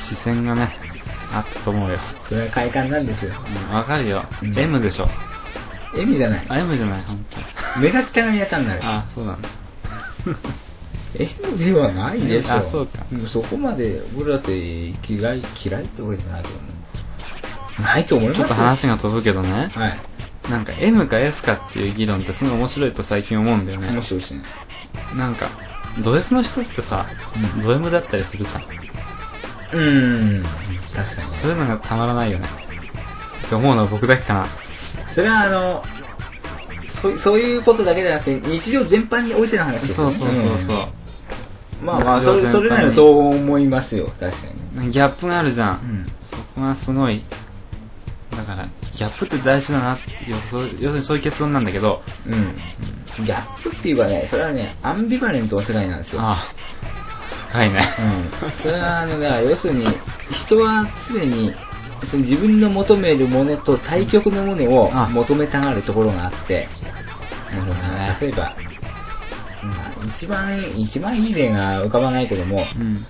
[0.08, 0.72] 視線がね、
[1.30, 1.98] あったと思うよ。
[2.28, 3.32] それは快感なんですよ。
[3.68, 4.24] うん、わかるよ。
[4.42, 5.08] うん M でしょ。
[5.92, 6.46] 笑みじゃない。
[6.48, 7.24] あ、M じゃない、本
[7.74, 8.80] 当目立ちたがり屋さんになる。
[8.82, 9.48] あ、そうなんだ。
[11.14, 12.54] M ではないでしょ。
[12.54, 16.60] あそうかんそこまで、俺だって嫌い、嫌いってわけじゃないけども。
[17.82, 19.70] ないと思いますよちょっと話が飛ぶけどね。
[19.74, 20.50] はい。
[20.50, 23.88] なんか M か S かっていう議論ってすごい面白いと最近思うんだよね。
[23.90, 24.42] 面白いですね。
[25.16, 25.50] なんか、
[26.04, 28.62] ド S の人ってさ、うんド M だったりするじゃん。
[29.72, 30.44] うーん。
[30.94, 31.36] 確かに。
[31.38, 32.48] そういうのがたまらないよね。
[33.46, 34.48] って思うのは僕だけかな。
[35.14, 35.84] それはあの、
[37.02, 40.18] そうそういうことだけじゃなくて、日常全般においての話ですよね。
[40.18, 40.76] そうそうそうそう。
[40.76, 41.00] うん
[41.82, 44.28] まあまあ、それそれならそう思いますよ、確か
[44.74, 44.90] にね。
[44.92, 45.80] ギャップがあるじゃん。
[45.80, 47.24] うんそこがすごい。
[48.30, 52.56] だから、ギャップって大事だなって、要そう要するにそういう結論なんだけど、うん。
[53.24, 56.20] ギャップっていうかね、それはね、アンビバレントの世界なんですよ。
[56.20, 56.54] ああ、
[57.48, 57.96] 深いね。
[57.98, 58.52] うん。
[58.62, 59.86] それはあの、だから要するに、
[60.30, 61.52] 人は常に、
[62.06, 65.08] その自分の求めるものと対極のものをあ。
[65.08, 66.68] 求めたがるところがあって、
[67.50, 68.56] なるほどね例えば、
[69.62, 73.06] まあ一番、一番いい例が浮かばないけども、うん。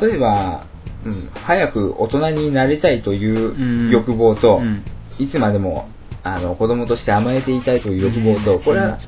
[0.00, 0.66] 例えば、
[1.04, 4.84] うん、早く大人になりたいという欲望と、うん。
[5.18, 5.88] いつまでも
[6.22, 8.64] あの子供として甘えていたいという欲望と、うん。
[8.64, 9.00] これは、ね、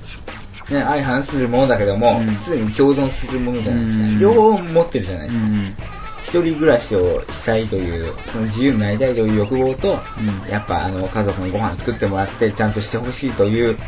[0.69, 4.05] 相反するものだけどもうん、常に共存するものじゃないですか。
[4.05, 4.19] うん。
[4.19, 5.37] 両方持ってるじゃないうで
[5.71, 5.98] すか。
[6.29, 6.43] ん。
[6.43, 13.79] 一人暮らしをしたいという、その自由になりたいという欲望と、うんやっぱあの家族にご飯作ってもらってちゃんとしてほしいという、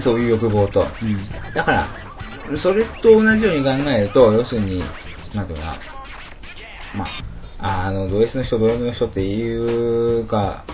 [0.00, 1.54] そういう欲望と、うん。
[1.54, 1.88] だから、
[2.58, 4.82] それと同じように考えると、要するに、
[5.34, 5.78] なんていうかな、
[6.96, 7.04] ま
[7.58, 10.64] あ、あの、ド S の人、ド M の人っていうか、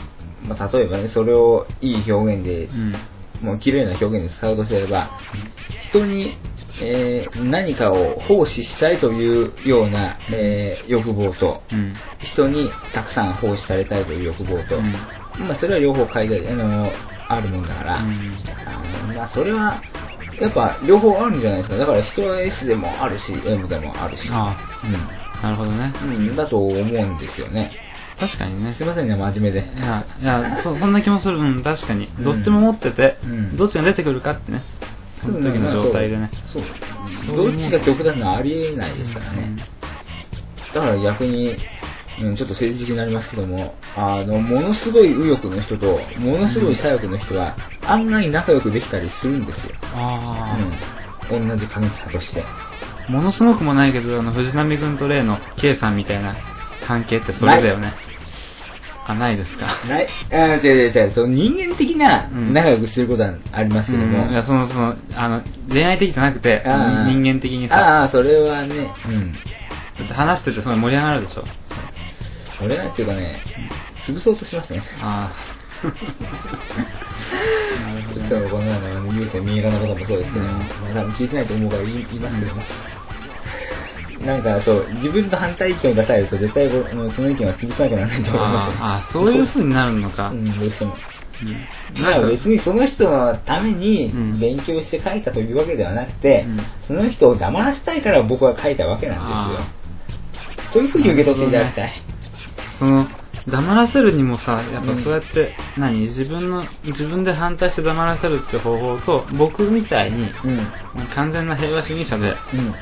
[0.43, 2.95] まあ、例えばね、それをいい表現でうん。
[3.43, 5.11] もう綺麗な表現で使うとすれば、
[5.91, 6.37] 人に、
[6.81, 11.95] えー何かを奉仕したいというような、えー欲望と、うん。
[12.21, 14.93] 人にたくさん奉仕されたいという欲望と、うん
[15.47, 16.91] まあそれは両方書いてあの
[17.29, 18.37] あるもんだから、うん
[18.67, 19.83] あのまあそれは
[20.41, 21.77] やっぱ両方あるんじゃないですか。
[21.77, 24.29] だから人は S でもあるし、M でもあるし。
[24.31, 25.93] ああ、なるほどね。
[26.03, 26.11] うん。
[26.29, 27.71] うん、だと思うんですよね。
[28.19, 28.75] 確かにね。
[28.75, 29.61] すいませんね、真面目で。
[29.61, 31.39] いや、いや、そそんな気もする。
[31.39, 32.09] うん、確かに。
[32.21, 34.63] どっちも持ってて、うんどっちが出てくるかってね。
[35.21, 36.31] その時の状態でね。
[36.53, 36.63] そう。
[37.27, 39.57] そうどっちが極端なのはありえないですからね。
[40.75, 41.57] だから逆に、
[42.23, 49.75] うん、ちょっと政治的になりますけども、あの、ものすごい右翼の人と、ものすごい左翼の人は、案外仲良くできたりするんですよ。
[49.83, 50.59] あ
[51.31, 51.49] うん。
[51.49, 52.43] 同じ過激派として。
[52.43, 56.37] あ、ものすごくもないけど、あの、藤波君と例の K さんみたいな
[56.87, 57.95] 関係ってそれだよね。
[59.09, 59.67] あ、ないですか。
[59.89, 69.33] ない、あー違う違う違う、その人間的なうん仲良くすることはありますけども、うんいや、その、その、あの、恋愛的じゃなくて、人間的にさ、ああ、それはね、うん。
[69.33, 71.45] だって話しててすごい盛り上がるでしょ。
[72.63, 73.39] 俺はっていうかね、
[74.07, 74.83] 潰そうとしますね。
[75.01, 75.57] ああ。
[77.85, 78.47] なるほちょどね。
[78.47, 82.27] っとこの前の優先右側のこともそうですけど、うんまあ多分聞いてないと思うから言いますけど、
[84.25, 88.85] なんかそう、自分と反対意見を出されると絶対その意見は潰さなきゃならないと思いますよ。
[88.85, 90.31] あーあー、そういう風になるのか。
[90.31, 90.95] うん、どうしても。
[90.95, 99.25] うんまあ別にその人のためにうん勉強して書いたというわけではなくて、うんその人を黙らせたいから僕は書いたわけなんで
[99.55, 100.73] すよ。
[100.73, 101.93] そういうふうに受け取っていただきたい。
[102.79, 103.07] その、
[103.49, 106.01] 黙らせるにもさ、やっぱうんそうやって、何？
[106.03, 111.07] 自分の、自分で反対して黙らせるって方法と、僕みたいに、うん。
[111.15, 112.75] 完全な平和主義者で、うん。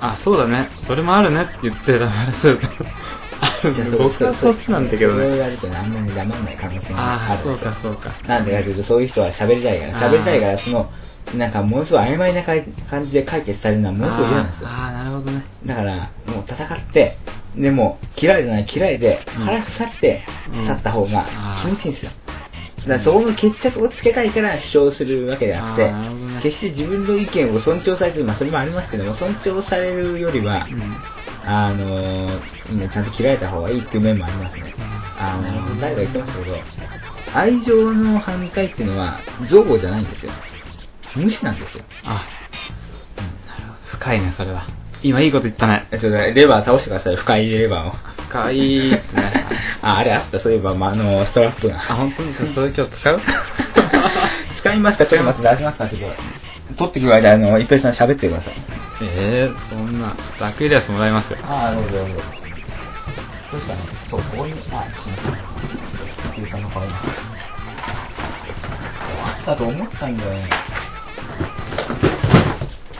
[0.00, 2.68] あ、そうだね、それもあるねって言って黙らせると、
[3.98, 5.38] 僕はそっちなんだけどそれをね。
[5.38, 7.78] やるとね、あんまり黙らない可能性があるんですよか。
[7.82, 8.10] そうか。
[8.26, 10.90] なんでかというと、そういう人は喋りたいから、喋りたいから、その、
[11.34, 12.64] なんかものすごい曖昧な感
[13.04, 14.68] じで解決されるのはものすごい嫌なんですよ。
[14.68, 15.44] あーあー、なるほどね。
[15.66, 16.08] だから、もう
[16.46, 17.16] 戦って、
[17.56, 20.22] でも、嫌いじゃない嫌いで、うん腹刺さって
[20.56, 21.26] うん去った方が
[21.60, 22.12] 気持ちいいんですよ。
[22.80, 30.96] だからそこの決着をつけたいから主張するわけであってあーなるほどね、決して自分の意見を尊重されてる、まあそれもありますけども、尊重されるよりは、うん。
[31.42, 34.74] あのー、ちゃんと切られた方がいいっていう面もありますね。
[35.18, 36.56] あなるほどの、誰か言ってましたけど、
[37.34, 40.32] 愛情の反対っていうのは、憎悪じゃないんですよ。
[41.16, 41.84] 無視なんですよ。
[42.04, 42.26] あ、
[43.86, 44.66] 深いね、それは。
[45.02, 45.88] 今いいこと言ったね。
[45.92, 48.24] えそれレバー倒してください、深いレバーを。
[48.28, 49.46] 深いですね。
[49.82, 51.76] あ、あれあった、そういえば、まあ、あの、ストラップが。
[51.76, 53.20] あ、本当にちょっとそれ今日使う？
[54.60, 56.74] 使いますかちょっと待って、出しますかちょっと。
[56.76, 58.54] 取ってくる間、あの、一平さん喋ってください。
[59.02, 61.38] ええそんな、ちょっとアクエリアスもらいますよ。
[61.42, 62.14] ああ、どうぞどうぞ。
[63.52, 64.82] どうしたのそう、こういう、あ、すいませ
[65.30, 65.34] ん。
[66.30, 66.88] 一平さんの顔が。
[69.22, 70.50] あったと思ったんだよね。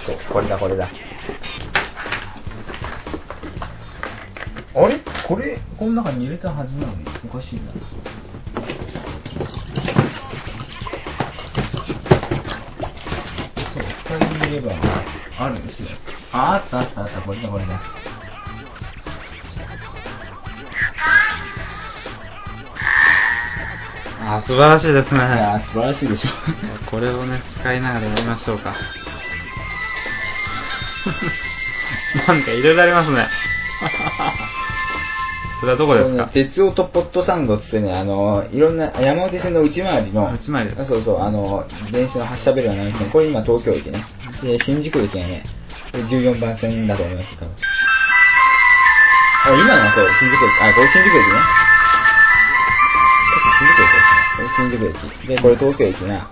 [0.04, 0.88] そう、これだ、これだ。
[4.72, 4.98] あれ？
[5.28, 7.72] これ、この中に入れたはずなのに、おかしいな。
[7.72, 7.78] そ
[13.78, 13.82] う、
[14.18, 14.72] 二人いれば
[15.38, 15.88] あるんですよ。
[16.32, 17.80] あ、あったあったあった、これだ、これだ。
[24.22, 25.18] あ、素晴らしいですね。
[25.18, 26.28] いや、素晴らしいでしょ。
[26.90, 28.74] これをね、使いながらやりましょうか。
[32.26, 33.28] なんかいろいろありますね。
[35.60, 36.28] それはどこですか？
[36.32, 43.10] 鉄オとポットサンドっつってね、あの、いろんな、山手線の内回りの、内回りそうそう、あの、電車の発車ベルがないですね。
[43.12, 44.06] これ今東京駅ね。
[44.42, 45.44] で、新宿駅がね、
[45.92, 47.54] これ14番線だと思います、多分。
[49.44, 50.50] あ、今のはそう、新宿駅。
[50.62, 51.32] あ、これ新宿駅ね。
[53.58, 54.36] 新宿駅ですね。
[54.36, 55.28] これ新宿駅。
[55.28, 56.30] で、これ東京駅な。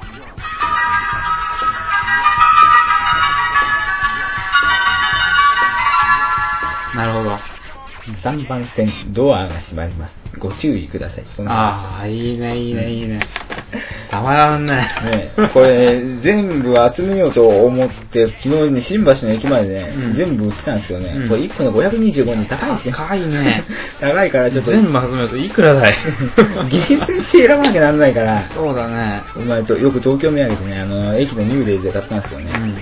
[6.97, 7.58] なるほど。
[8.17, 10.15] 3番線、ドアが閉まります。
[10.39, 11.25] ご注意ください。
[11.47, 13.21] ああ、いいね、いいね、いいね。
[14.11, 14.73] たまらんね。
[15.37, 22.95] ね、これ、全部集めようと思って、昨日ね、新橋の駅までね、うん全部売ってたんですけどね、うんこれ1個の525円で高いですよ。
[22.95, 23.65] 高いね
[24.01, 25.95] 高いからちょっと、全部集めるといくらだい？
[26.71, 29.23] 厳選して選ばなきゃなんないから、そうだね。
[29.47, 32.77] まあ、とよく東京土産でね、あの、駅の NewDays で買ったんですけどね、うん。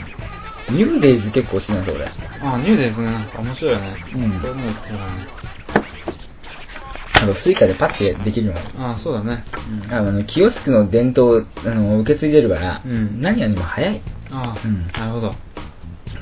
[0.70, 2.06] NewDays 結構好きなんですよ、俺。
[2.06, 3.28] あ、 NewDays ね。
[3.38, 3.96] 面白いよね。
[4.14, 4.74] うんこういう。
[7.18, 8.60] あの、 Suica でパッてできるのが。
[8.94, 9.44] あそうだね。
[9.86, 14.02] うんあの、キオスクの伝統をあの受け継いでるから、うん何よりも早い。
[14.30, 15.34] ああ、うんなるほど。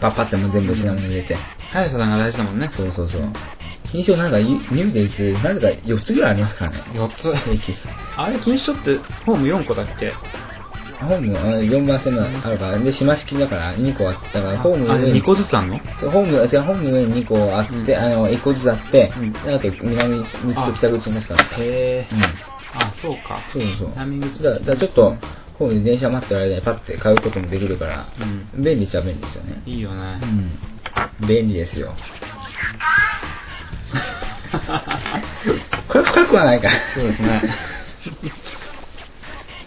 [0.01, 1.37] パッパってもう全部品物入れて。
[1.73, 2.69] 速さが大事だもんね。
[2.71, 3.23] そうそうそう。
[3.91, 6.83] 品種なんか、ニューデイズ、なぜか4つぐらいありますからね。
[6.95, 7.35] 4つ。
[7.35, 7.75] 平気
[8.17, 10.13] あれ、錦糸町ってホーム4個だっけ？
[11.01, 15.79] ホーム、4番線のあるから、で、島式だから2個あったから、ホームあ、上に2個ずつあんの？
[15.79, 21.45] ホーム、じゃあホーム上に2個あって、うんあの、1個ずつあって、うんであと南口と北口いますから。
[21.45, 22.23] へえうん。
[22.23, 23.41] あ、そうか。
[23.53, 23.89] そうそう。
[23.91, 25.17] 南口だだちょっと、
[25.59, 28.07] ホームで電車待ってる間にパッて買うこともできるから、
[28.55, 28.65] うん。
[28.65, 29.63] 便利っちゃ便利ですよね。
[29.67, 30.27] いいよねう。
[31.25, 31.27] ん。
[31.29, 31.95] 便利ですよ。
[35.89, 36.73] これ深くはないから。
[36.95, 37.43] そうですね。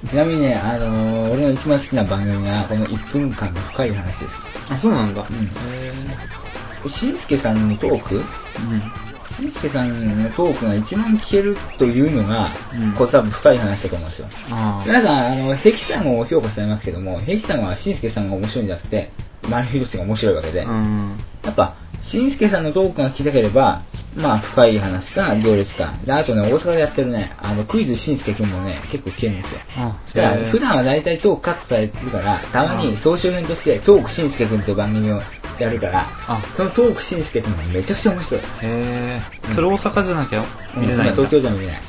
[0.09, 4.31] ちなみにね、あのー俺の一番好きな番組が、この1分間の深い話です。
[4.69, 5.27] あ、そうなんだ。
[5.29, 8.15] うんへしんすけさんのトーク？
[8.15, 8.61] え。
[8.61, 9.45] うん。
[9.49, 14.27] しんすけさんのトークが一番聞けるというのが、うんこれ多分深い話だと思うんですよ。
[14.49, 19.11] あ皆さん、あの、ヘキさんを評価されますけども、ヘキさんはしんすけさんが面白いんじゃなくて、
[19.43, 21.19] 周りの人たちが面白いわけで、うん。
[21.43, 23.83] やっぱ、しんすけさんのトークが聞きたければ、
[24.17, 25.93] まあ、深い話か、行列か。
[26.03, 29.59] で、あとね、大阪でやってるね、あの、クイズしんすけくんもね、結構聞けるんですよ。
[29.77, 35.21] あ、だから、普段は大体トークカットされてるから、たまに総集編として、トークしんすけくんっていう番組を
[35.59, 38.41] やるから、あそのトークしんすけくんがめちゃくちゃ面白い。
[38.41, 39.55] へえうん。
[39.55, 40.45] それ大阪じゃなきゃ
[40.75, 41.21] うん見れないんだ。
[41.21, 41.81] 今東京じゃ見れない。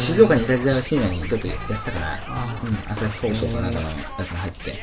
[0.00, 3.96] 静岡にいた時代は深夜にちょっとやったからあ、うん、朝日放送かなんかのや
[4.26, 4.74] つが入って。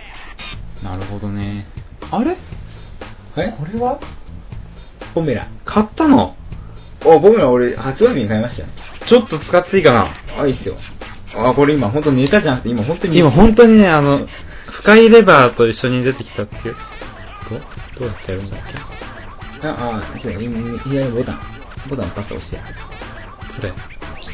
[0.84, 1.68] なるほどね。
[2.12, 2.38] あれ？
[3.38, 3.56] え？
[3.58, 4.00] これは？
[5.14, 5.48] ポメラ。
[5.66, 6.36] 買ったの？
[7.06, 8.70] お、ポメラ俺、発売日に買いましたよ。
[9.06, 10.78] ちょっと使っていいかなあ、いいっすよ。
[11.36, 13.20] あ、これ今本当ネタじゃなくて、今本当に。
[13.20, 14.28] 今本当にね、あの、
[14.72, 16.76] 深いレバーと一緒に出てきたっていう。
[17.50, 17.60] ど
[18.00, 18.60] どうやってやるんだっ
[19.62, 19.68] け？
[19.68, 21.39] あ、あ、そう、今左のボタン。
[21.89, 22.58] ボタンパッと押して。
[22.58, 22.64] こ
[23.62, 23.74] れ。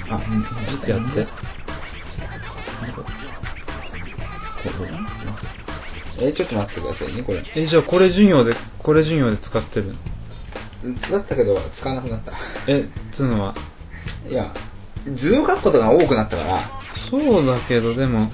[0.09, 1.27] あ、うん、ちょっとやって。
[6.19, 7.43] えちょっと待ってくださいね、これ。
[7.55, 9.95] え、じゃあこれ授業で、これ授業で使ってる
[11.01, 12.33] 使ったけど、使わなくなった。
[12.67, 13.55] え、つうのは？
[14.29, 14.53] いや、
[15.15, 16.69] 図を書くことが多くなったから、
[17.09, 18.31] そうだけど、でも、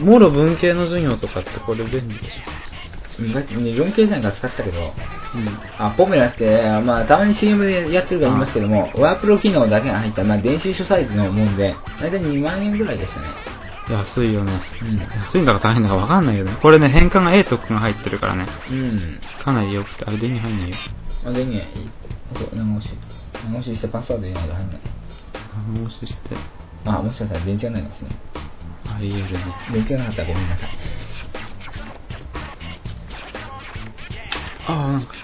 [0.00, 2.38] もろ文系の授業とかってこれ便利でし
[3.18, 4.92] うんだってね4系線が使ったけど、ょ。
[5.36, 5.48] うん。
[5.78, 13.28] あ、ポメラって、まあ、たまに CM でやってるから言いますけども、ワープロ機能だけが入った、まあ、電子書サイズのもんで、だいたい2万円ぐらいでしたね。
[13.88, 14.62] 安いよね。
[14.82, 16.56] うん安いんだか大変だかわかんないよね。
[16.60, 18.48] これね、変換が A と9が入ってるからね。
[18.70, 19.20] うん。
[19.44, 20.76] かなり良くて、あれ電源入んないよ。
[21.24, 21.90] あ、電源いい。
[22.34, 22.94] そう、長押し。
[23.32, 24.80] 長押ししてパスワード入れないと入んない。
[25.78, 26.36] 長押しして。
[26.84, 28.18] あ、もしかしたら電池がないかもしれない。
[28.96, 29.54] あり得るね。
[29.72, 30.68] 電池がなかったらごめんなさい。
[34.66, 35.14] ああ、なんか。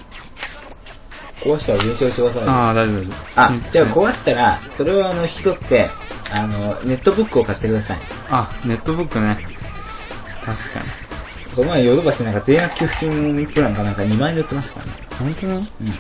[1.42, 2.44] 壊したら電池をしてください。
[2.44, 3.14] ああ、大丈夫。
[3.36, 5.90] あうん、じゃあ壊したら、それをあの、引き取って、
[6.32, 8.01] あの、ネットブックを買ってください。
[8.28, 9.38] あ、ネットブックね。
[10.44, 10.86] 確かに。
[11.57, 15.09] この前、ヨドバシなんか定額給付金プランかなんか2万円で売ってましたからね。
[15.21, 15.99] 本当にうん。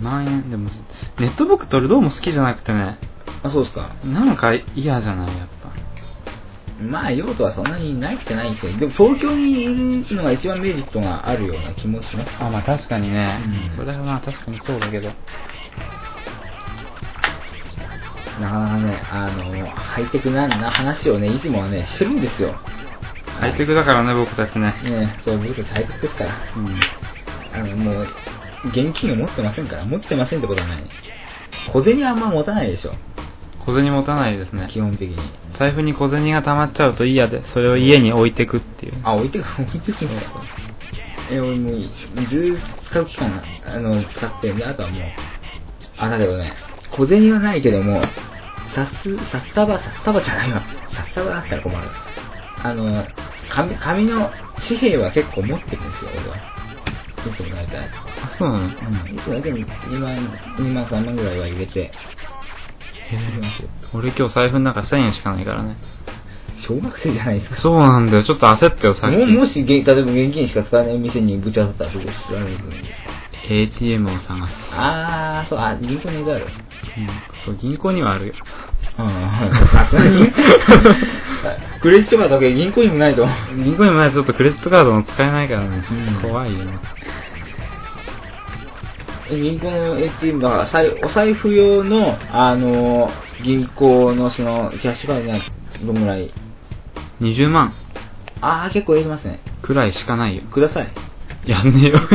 [0.00, 0.70] 2万円でも、
[1.18, 2.98] ネットブックと俺どうも好きじゃなくてね。
[3.42, 3.96] あ、そうですか。
[4.04, 5.72] なんか嫌じゃない、やっぱ。
[6.82, 12.30] まあ、用途はそんなにないってないけど、でも東京にいるのが一番メリットがあるような気もします。
[12.38, 13.40] あ、まあ確かにね。
[13.72, 15.08] うんそれはまあ確かにそうだけど。
[18.40, 22.54] なかなかね、あの、ハイテクなな話をね、いつもはね、してるんですよ。
[23.40, 24.74] ハイテクだからね、僕たちね。
[24.84, 26.34] ね、そう、僕たちハイテクですから。
[26.56, 26.76] うん。
[27.58, 28.06] あの、もう、
[28.68, 30.82] 現金を持ってませんから、持ってませんってことはない。
[31.72, 32.94] 小銭はあんま持たないでしょ、
[33.66, 34.68] 小銭持たないですね。
[34.70, 35.16] 基本的に。
[35.58, 38.94] 財布に小銭が溜まっちゃうと嫌で、それを家に置いてくっていう。
[39.02, 40.40] あ、置いてく、置いてくんですか
[41.30, 41.80] え、俺もう、
[42.26, 45.02] ずーっと使う期間、あの、使って、で、あとはもう、
[45.98, 46.54] あ、だけどね、
[46.92, 48.00] 小銭はないけども、
[48.74, 48.88] 札、
[49.26, 50.62] 札束、札束じゃないわ。
[50.92, 51.88] 札束だったら困る。
[52.62, 53.06] あの、
[53.48, 54.30] 紙、紙の
[54.66, 56.57] 紙幣は結構持ってるんですよ、俺は。
[57.26, 57.88] いつも大体。
[58.22, 58.70] あ、そうなのうん。
[58.70, 58.72] い
[59.22, 60.16] つも大体2万、
[60.58, 61.92] 2万、3万ぐらいは入れて。
[63.94, 65.76] 俺今日財布の中1000円しかないからね。
[66.58, 67.56] 小学生じゃないですか。
[67.56, 68.24] そうなんだよ。
[68.24, 69.16] ちょっと焦ったよ、さっき。
[69.16, 74.54] ももし、げ例えば現金しか使わない店にぶち当たったらどこ知られるんですか ATM を探す。
[74.72, 76.46] あー、そう、あ、銀行にある。
[76.96, 77.08] うん。
[77.44, 78.34] そう、銀行にはあるよ。
[78.98, 79.06] うん、
[79.68, 80.32] さすがに。
[81.80, 83.24] クレジットカードだけ銀行にもないと。
[83.54, 85.84] 銀行にもないとちょっとクレジットカードも使えないからね。
[85.90, 86.72] うん怖いよね。
[89.30, 93.10] 銀行の ATM だから、お財布用の、あの、
[93.44, 95.38] 銀行のその、キャッシュカードが
[95.84, 96.32] どんぐらい
[97.20, 97.74] ？20万
[98.40, 99.40] あー、結構入れてますね。
[99.62, 100.42] くらいしかないよ。
[100.44, 100.88] ください。
[101.48, 102.00] やんねえよ。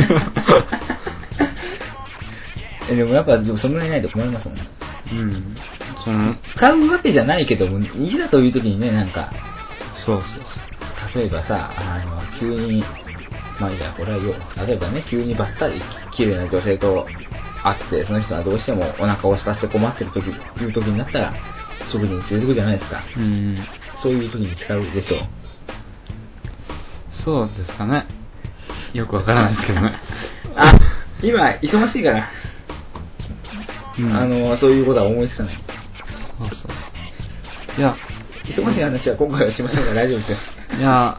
[2.89, 4.57] えでもやっぱ、でもそのぐらいないと困りますもん。
[4.57, 5.57] うん。
[6.03, 9.31] その、使うわけじゃないけども、いざという時にね、なんか、
[9.93, 11.19] そうそうそう。
[11.19, 12.83] 例えばさ、あの、急に、
[13.59, 14.35] まあいいや、これはよ、
[14.67, 15.81] 例えばね、急にばったり
[16.11, 17.07] 綺麗な女性と
[17.63, 21.33] 会って、その人はどうしてもお腹を空かせて困ってる時、いう時になったら、
[21.87, 23.03] 食事に連れてくじゃないですか。
[23.15, 23.65] うん。
[24.01, 25.19] そういう時に使うでしょう。
[27.11, 28.22] そうですかね。
[28.93, 29.95] よくわからないですけどね。
[30.55, 30.73] あ、
[31.21, 32.29] 今、忙しいから、
[33.97, 35.57] うん、あの、そういうことは思いつかない。
[36.39, 37.79] そうそうそう。
[37.79, 37.95] いや、
[38.45, 40.37] 忙しい話は今回はしませんから大丈夫ですよ。
[40.79, 41.17] いや、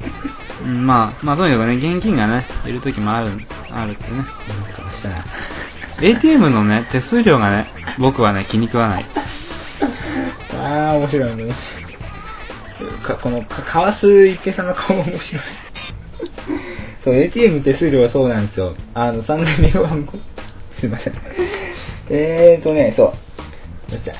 [0.62, 4.10] うんまあ、まあ、とにかくね、現金がね、いる時もある、あるってね。
[4.10, 5.24] なんかしたら
[6.00, 7.68] ATM のね、手数料がね、
[7.98, 9.06] 僕はね、気に食わない。
[10.52, 11.54] ああ、面白いね。
[13.04, 15.42] かこの、か、かわす一平さんの顔も面白い。
[17.04, 18.74] そう、ATM 手数料はそうなんですよ。
[18.94, 20.18] あの、三大メガバンク。
[20.80, 21.14] すいません。
[22.10, 23.14] えーとね、そ
[23.90, 23.92] う。
[23.92, 24.14] よっしゃ。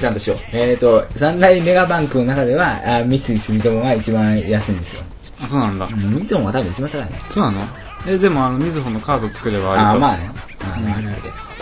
[0.00, 0.38] ちゃんとしよう。
[0.52, 5.02] えーと、三大メガバンクの中では、あ三井住友が一番安いんですよ。
[5.42, 5.86] あ、そうなんだ。
[5.86, 7.08] うん三友は多分一番高いね。
[7.30, 7.66] そうなの？
[8.08, 9.92] え、でも、あの、みずほのカード作ればあ。
[9.92, 10.30] あまあね。
[10.60, 11.16] あうん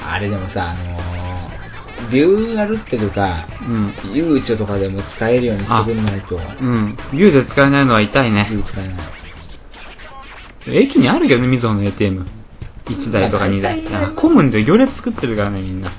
[0.06, 3.92] あれでもさ、あのー、デューアルっていうか、うん。
[4.12, 6.96] ゆうちょとかでも使えるようにしてくれないと、うん。
[7.12, 8.48] 牛で使えないのは痛いね。
[8.50, 8.94] ゆう使えない。
[10.66, 12.26] 駅にあるけどね、みずほの ATM。
[12.86, 13.86] 1台とか2台。
[13.94, 15.92] あ混むんで行列作ってるからね、みんな。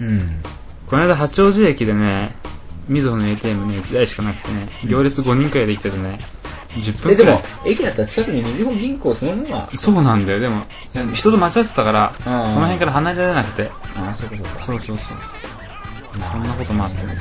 [0.00, 0.42] うん。
[0.88, 2.36] この間、八王子駅でね、
[2.88, 6.18] みずほの ATM ね、1台しかなくてね、行列5人くらいできててね、
[6.76, 10.66] 10え、でも分くらい。、駅だったら近くにみずほ銀行そのものは、そうなんだよ、でも、
[11.14, 13.70] 人と待ち合わせてたから、そうんの辺から離れられなくて。
[13.94, 14.60] ああ、そうかそうか。
[14.60, 14.98] そうそうそう。
[16.20, 17.16] そんなこともあってね。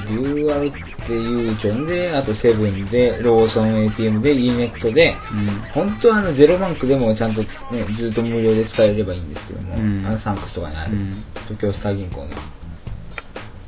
[0.00, 0.72] デューアルっ
[1.06, 5.46] ていうチョンで、あとセブンで、ローソン ATM で、e ネットで、うん。
[5.74, 7.48] 本当はあのゼロバンクでもちゃんとね、
[7.96, 12.28] ずっと無料で使えればいいんですけども、うんあのサンクスとかにある、うん東京スター銀行の。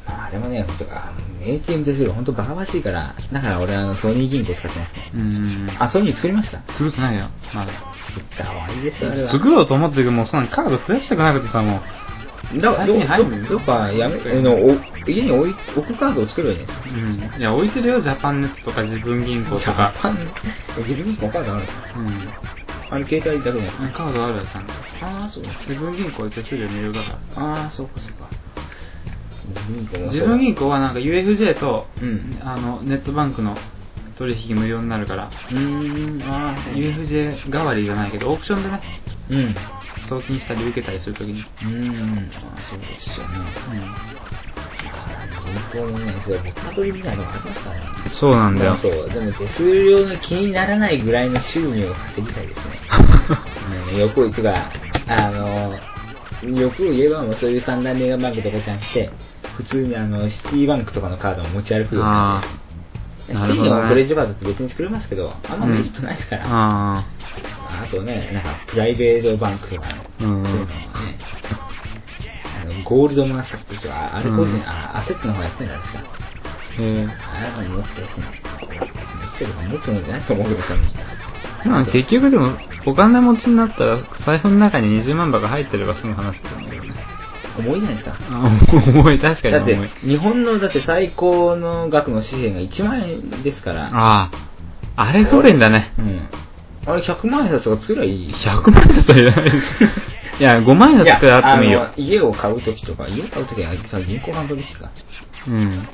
[0.06, 1.12] まあ、あれもね、本当あ
[1.42, 5.10] ATM 手数料本当バカバカしいから、だから俺あのソニー銀行使ってますね。
[5.14, 5.70] うん。
[5.78, 6.58] あ、ソニー作りました？
[6.74, 7.72] 作ってないよ、まだ。
[8.08, 9.28] 作った方がいいですよ、あれは。
[9.30, 11.80] 作ろうと思ってるけど、もうそんなにカード増やしたくなくてさ、もう。
[12.56, 14.76] だから、どっかやめ、あの、お
[15.06, 16.78] 家に置い置くカードを作ればいいんですよ。
[16.86, 17.40] うん。
[17.40, 19.60] いや、置いてるよ、ジャパンネットとか自分銀行とか。
[19.60, 20.18] ジャパン？
[20.88, 21.76] 自分にもカードあるんですよ。
[21.96, 22.32] うん。
[22.90, 24.72] あれ携帯だけじゃないカードあるよ、ちゃんと。
[24.72, 27.42] ああ、そう自分銀行で手数料無料だから。
[27.42, 28.28] ああ、そうかそうか。
[30.10, 33.56] 自分銀行はなんか UFJ と、うんあの、ネットバンクの
[34.16, 36.22] 取引無料になるから、うーん、
[36.74, 38.80] UFJ 代わりじゃないけど、オークションでね、
[39.30, 39.56] うん。
[40.08, 41.40] 送金したり受けたりするときに。
[41.40, 43.44] うーん、ああ、そうですよね。
[45.48, 47.82] 銀行もね、それぼったくりみたいなのがありますからね。
[48.10, 48.76] そうなんだよ。
[48.76, 52.64] そう、でも手数料が気にならないぐらいの収入を稼ぎたいですね。
[53.92, 54.72] うん、欲を言ってから、
[55.06, 55.80] あの、
[56.56, 59.10] 欲を言えばもうそういう三大メガバンクとかじゃなくて、
[59.56, 62.42] 普通にあの、シティバンクとかのカードを持ち歩くようにな
[63.30, 63.46] あってあ。
[63.48, 66.44] シティなるほどねのクレジットカードって別に作れますけど、あんまメリットないですから。
[66.46, 67.04] あ
[67.84, 69.86] あとね、なんか、プライベートバンクとか
[70.20, 71.18] の、うんそういうのはね、
[72.62, 76.00] あの、ゴールドマンサックスとか、あれこそ、うんあ、アセットの方がやってるんじゃないですか？
[76.00, 76.82] あ。
[76.82, 77.06] へえ。
[77.06, 78.24] あれは持ってたしね。
[78.58, 80.60] 持って持つもんじゃないと思うけど、
[81.70, 82.56] まあ結局でも、
[82.86, 86.97] お金持ちになったら、財布の中に20万箱入ってれば済む話だよね。
[87.60, 88.16] 重いじゃないですか。
[88.30, 93.90] あ重い、確かにだって重い。、日本の、だって最高の額の紙幣が1万円ですから。
[93.92, 94.48] ああ。
[94.96, 95.92] あれ不便だね。
[95.98, 96.28] うん。
[96.86, 98.32] あれ100万円札とか作ればいい。
[98.32, 100.40] 100万円札はいらないでしょ。
[100.40, 104.90] いや、5万円札くらいあってもいいよ家を買うときとか、家を買うときはさ、銀行買うときか。
[105.46, 105.88] うん。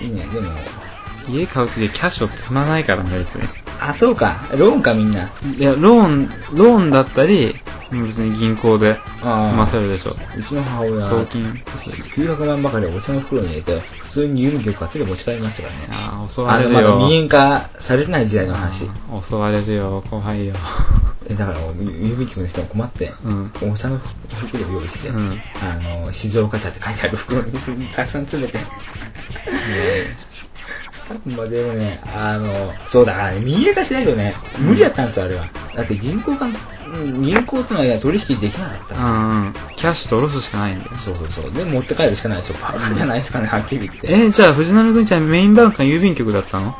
[0.00, 0.50] いいね、でも、
[1.28, 3.48] 家買うときキャッシュを積まないからね、別に。
[3.80, 5.32] あ、そうか、ローンかみんな。
[5.58, 7.56] いや、ローン、ローンだったり、
[8.00, 10.12] 別に銀行で済ませるでしょ。
[10.12, 10.16] う
[10.48, 11.52] ちの母親、送金。
[12.16, 15.88] 900万ばかりお茶の袋に入れて、普通に郵便局から手で持ち帰りましたからね。
[15.90, 16.80] ああ、襲われるよ。
[16.80, 18.88] まだ未円化されてない時代の話。
[19.28, 20.54] 襲われるよ、怖いよ。
[21.28, 23.52] えだから、郵便局の人が困って、うん。
[23.72, 27.52] お茶の袋を用意して、うんあの、静岡茶って書いてある袋に
[27.94, 28.58] たくさん詰めて。
[31.26, 35.48] まあでもね、あの、そうだからね、民営化しないとね、無理だったんですよ、あれは。
[35.76, 36.56] だって銀行が、うん
[36.92, 38.98] 銀行との間取引できなかったう。
[38.98, 39.54] んうん。
[39.76, 40.90] キャッシュと下ろすしかないんだよ。
[40.98, 41.52] そうそうそう。
[41.52, 42.58] で、持って帰るしかないですよ。
[42.60, 44.08] バカじゃないですかね、はっきり言って。
[44.12, 46.76] え、じゃあ藤波くんちゃんメインバンクが郵便局だったの？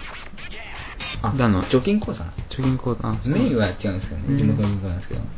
[1.23, 1.63] あだの？
[1.65, 3.15] 貯金口座貯金口座。
[3.25, 5.21] メインは違うんですけどうんね、地元の銀行なんですけど。
[5.21, 5.29] うん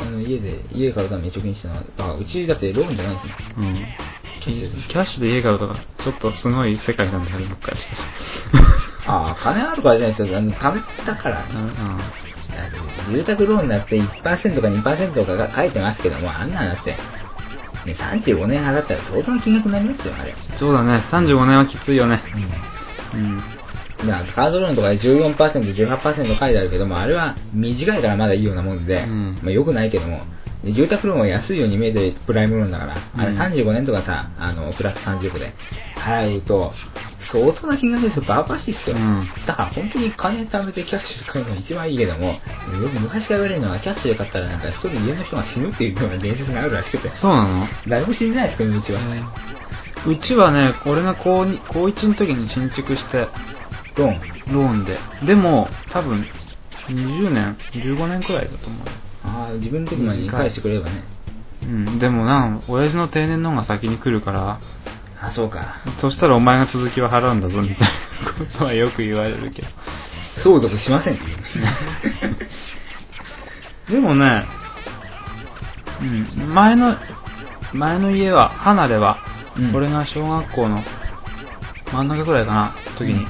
[0.00, 3.34] あの家で、家買うために貯金したのは、あ、うちだってローンじゃないですね。
[3.58, 3.74] うん。
[4.40, 9.28] キャッシュですキャッシュで家買うとか、ちょっとすごい世界なんだよ、僕からしたら。
[9.28, 10.38] ああ、金あるからじゃないですよ。
[10.38, 11.46] あの、貯めたから。
[11.50, 12.00] うんうん。
[13.10, 16.96] 住宅ローンだって1%か2%とかが書いてますけども、あんなのだって、
[17.86, 20.34] ね、35年払ったら相当な金額になりますよ、あれ。
[20.58, 22.22] そうだね、35年はきついよね。
[23.14, 23.20] うん。
[23.20, 23.42] うん。
[24.34, 30.22] カードローンとかで14%、18%書いてあるけども、あれは短いからまだいいようなもんで、うんまあ良くないけども、
[30.64, 35.54] で住宅ローンは安いように見えてるプライムローンだから、あれうん35年とかさ、あの、プラス30で
[35.96, 36.72] 払うと、
[37.30, 38.24] 相当な金額ですよ。
[38.26, 38.96] バカバカしいっすよ。
[38.96, 42.38] うんだから本当に金貯めてキャッシュで買うのが一番いいけども、よ
[42.92, 47.10] く昔から言われるのは、キャッシュで買ったらなんか一人家の人が死ぬっていうような伝説があるらしくて。
[47.14, 47.68] そうなの？
[47.86, 49.00] 誰も死んでないですけど、うちは。
[50.06, 53.28] うちはね、俺が高2高1の時に新築して、
[53.96, 54.20] ドン。
[54.52, 54.98] ローンで。
[55.26, 56.26] でも、多分、
[56.88, 58.86] 20年、15年くらいだと思う。
[59.28, 61.04] ああ、自分の時に返してくれればね。
[61.62, 64.60] うん、でもな、親父の定年の方が先に来るから、
[65.20, 65.80] あ、そうか。
[66.00, 67.86] そしたらお前が続きは払うんだぞ、みたいな
[68.38, 69.68] ことはよく言われるけど。
[70.42, 71.18] 相続しません。
[73.90, 74.46] でもね、
[76.00, 76.04] う
[76.44, 76.96] ん、前の、
[77.72, 79.18] 前の家は、離れは、
[79.56, 80.84] うん俺が小学校の
[81.92, 83.26] 真ん中くらいかな、時に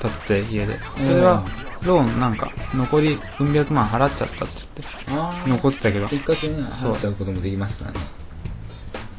[0.00, 0.80] 建って家で。
[0.96, 1.44] それは、
[1.82, 8.00] ローンなんか、残りうん百万払っちゃったって言って、残ってたけど一括でね、そう払っちゃうこともできますからね。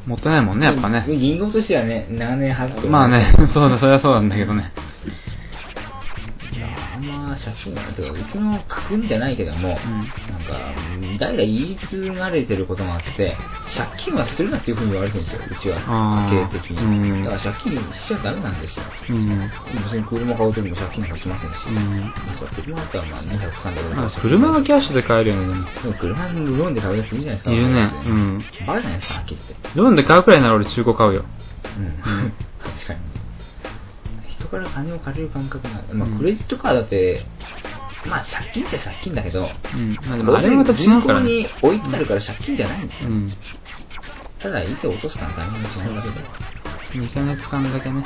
[0.06, 1.04] もったいないもんね、やっぱね。
[1.08, 4.72] 銀行としてはね、長年払ってまあね、 そうだ、そりゃそうなんだけどね。
[6.52, 10.74] いやあんま借金は、てかうちの家訓じゃないけども、なんか、
[11.18, 13.36] 誰が言い継がれてることがあって、
[13.76, 16.26] 借金はするなっていうふうに言われてるんですよ、うちは。
[16.28, 16.78] 家計的に。
[16.78, 18.84] うんだから借金しちゃダメなんですよ。
[19.10, 19.50] うん。
[19.84, 21.54] 別に車買うときも借金はしませんし。
[21.68, 25.54] うんまあそう車だったらまあ200、300まあ車はキャッシュで買えるよね、で
[25.88, 25.94] も。
[25.94, 27.50] 車のローンで買うやついるじゃないですか。
[27.52, 29.78] いるねうんバカじゃないですか、はっきり言って。
[29.78, 31.24] ローンで買うくらいなら俺中古買うよ。
[31.78, 33.19] うんうん 確かに。
[34.50, 37.24] 人から金を借りる感覚が、まあうんクレジットカードって、
[38.06, 39.94] まあ借金っちゃ借金だけど、うん。
[40.06, 43.10] まあでもあれはまた違うかに置いてあるから借金じゃないんですよ。
[43.10, 43.32] うん。
[44.40, 46.24] ただ、いつ落とすかのタイミングが違うだけで。
[46.90, 48.02] 2ヶ月間だけね。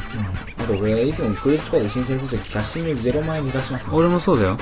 [0.58, 4.58] あと俺、いつもクレジットカード申請するとき、キャッシング0万円で出します、俺もそうだよ。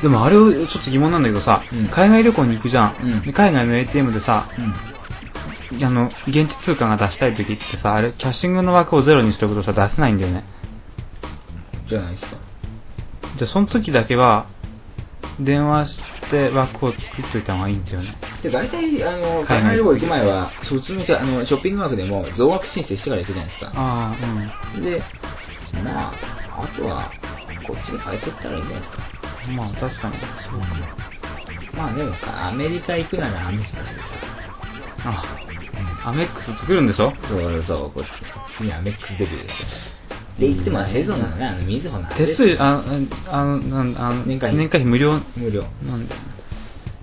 [0.00, 2.96] でもあれをちょっと疑問なんだけどさ、うん海外旅行に行くじゃん。
[3.02, 4.48] うんで海外の ATM でさ、
[5.72, 5.84] うん。
[5.84, 10.44] あの、現地通貨が出したい時ってさ、あれ、キャッシングの枠をゼロにしておくとさ、出せないんだよね。
[11.90, 12.36] じゃないですか。
[13.38, 14.46] で、その時だけは、
[15.38, 18.14] 電話して枠を作っといた方がいいんですよね。
[18.42, 23.72] で、大体、あの、海外旅行行く前は、そっちのあのショッピング枠でも増額申請してから行くじゃないですか。
[23.74, 25.02] ああ、で、
[25.82, 27.12] まあ、あとは、
[27.66, 29.02] こっちに変えてったらいいんじゃないですか。
[29.48, 29.56] うん。
[29.56, 30.14] まあ、確かに。
[30.14, 30.66] そうか。
[31.76, 34.02] まあでも、アメリカ行くならアメリカですよ。
[35.04, 35.24] あ、
[36.04, 37.14] アメックス作るんでしょ？
[37.28, 38.08] そうそう、こっち。
[38.58, 39.66] 次アメックスデビューですよ。
[40.38, 42.84] で、行ってもセゾンのね、あの、水穂の手数料、あ、
[43.26, 45.62] ああの、あの年会費年会費無料無料。
[45.82, 46.26] なんだよね。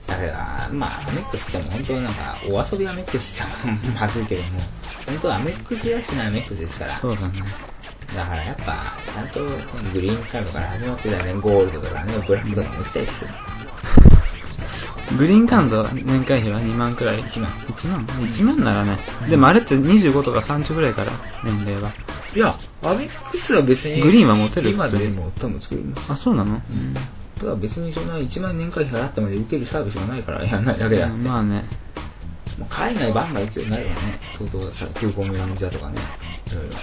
[0.07, 3.47] だから、まあ、アメックスっても本当なんか、お遊びアメックスじゃ
[3.93, 4.61] まずいけども、
[5.05, 6.99] 本当アメックスらしくないアメックスですから。
[7.01, 7.43] そうだね。
[8.15, 9.39] だからやっぱ、ちゃんと
[9.93, 13.29] グリーンカードから始まってたね、ゴールドとかね、ブラックとか持ちたいですよ。
[15.15, 17.51] グリーンカード年会費は2万くらい1万。
[17.51, 18.99] 1万 ?1 万ならね。
[19.29, 21.93] でもあれって25とか30ぐらいから、年齢は。
[22.35, 26.11] いや、アメックスは別に、グリーンは持てる今でも多分作ります。
[26.11, 26.55] あ、そうなの？
[26.55, 26.93] うん。
[27.39, 31.17] ただ別にそんな1万年会費払ってまで受けるサービスがないからやらないだけだって。
[31.17, 31.63] まあね。
[32.57, 34.19] もう海外バンバン行くようになるわね。
[34.37, 36.01] 相当さ、空港のじゃとかね。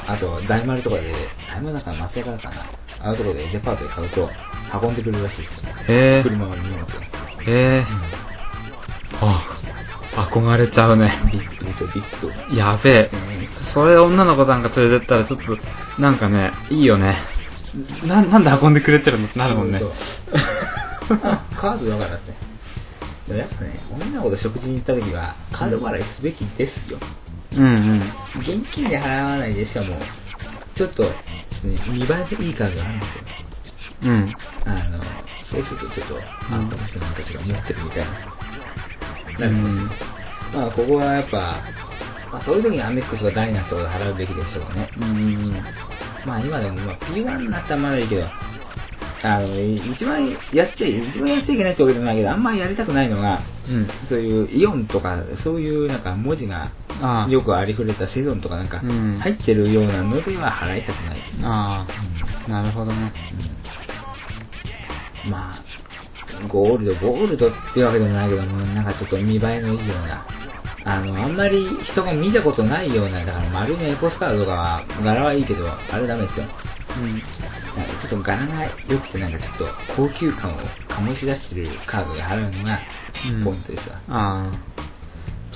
[0.07, 2.67] あと、大丸とかで、大丸だから松屋だからな。
[3.01, 4.29] あのところでデパートで買うと、
[4.83, 5.73] 運んでくれるらしいですよ。
[5.89, 6.23] へえ。
[6.23, 6.87] 車の荷物を。
[7.43, 7.87] へえ。
[9.21, 9.57] あ、
[10.31, 11.13] 憧れちゃうね。
[11.33, 12.57] ビッグですよ、ビッグ。
[12.57, 13.73] やべえうん。
[13.73, 15.59] それ女の子なんか連れてったらちょっと、
[16.01, 17.17] なんかね、いいよね。
[18.07, 19.93] な、なんで運んでくれてるのってなるもんねそう。
[21.09, 22.33] そうあカードだからって。
[23.27, 26.99] でもやっぱね、女の子と食事に行った時は、カード払いすべきですよ。
[27.01, 27.24] うん
[27.57, 28.13] うん。
[28.41, 29.99] 現金で払わないで、しかも、
[30.77, 31.15] ちょっと、ね、
[31.89, 33.25] 見栄えでいいカードがあるんですよ。
[34.03, 34.35] うん。
[34.65, 35.05] あの、
[35.51, 38.11] そうするとちょっと、あ、うんこの人なんか違う持ってるみたいな。
[39.39, 39.91] うなるほどん。
[40.53, 41.63] まあ、ここはやっぱ、
[42.33, 44.91] まあ、そういう時にアメックスはダイナスとかで払うべきでしょうね。
[45.01, 45.65] うん。
[46.25, 48.27] まあ、今でも、まあ、P1 になったらまだいいけど、
[49.25, 53.89] あの、一番やっちゃい、一番やっちゃいけないってわけじゃないけど、あんまりやりたくないのが、うん。
[54.09, 56.71] そういうイオンとか、そういうなんか文字が。
[57.29, 61.19] よくありふれたセゾンとかなんかうん入ってるようなのでは払いたくない。
[61.43, 61.87] あ
[62.47, 62.51] あ。
[62.51, 63.13] なるほどね。
[65.27, 70.27] うんまあ、ゴールド、ゴールドってわけでもないけども、なんかちょっと見栄えのいいような、
[70.85, 76.47] あの、あんまり人が見たことないような、だから丸のエポスカードとかは柄はいいけど、あれダメですよ。
[76.97, 77.23] うん。
[77.77, 79.67] なんかちょっと柄が良くてなんかちょっと
[79.97, 82.81] 高級感を醸し出してるカードで払うのが
[83.29, 84.01] うんポイントですわ。
[84.09, 84.75] ああ。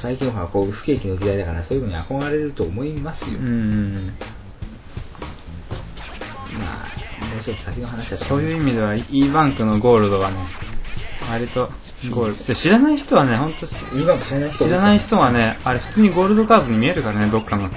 [0.00, 3.38] 最近はこう不景気の時代だからそういうのに憧れると思いますよ。
[3.38, 4.12] うんうん。
[6.58, 10.46] まあ、もうちょっと先の話だとそういう意味では、E バンクのゴールドはね、
[11.28, 11.70] 割と
[12.10, 12.54] ゴールド。
[12.54, 17.70] 知らない人はね、本当今も知らない人知らない人はね、あれ普通にゴールドカードに見えるからね、どっかの。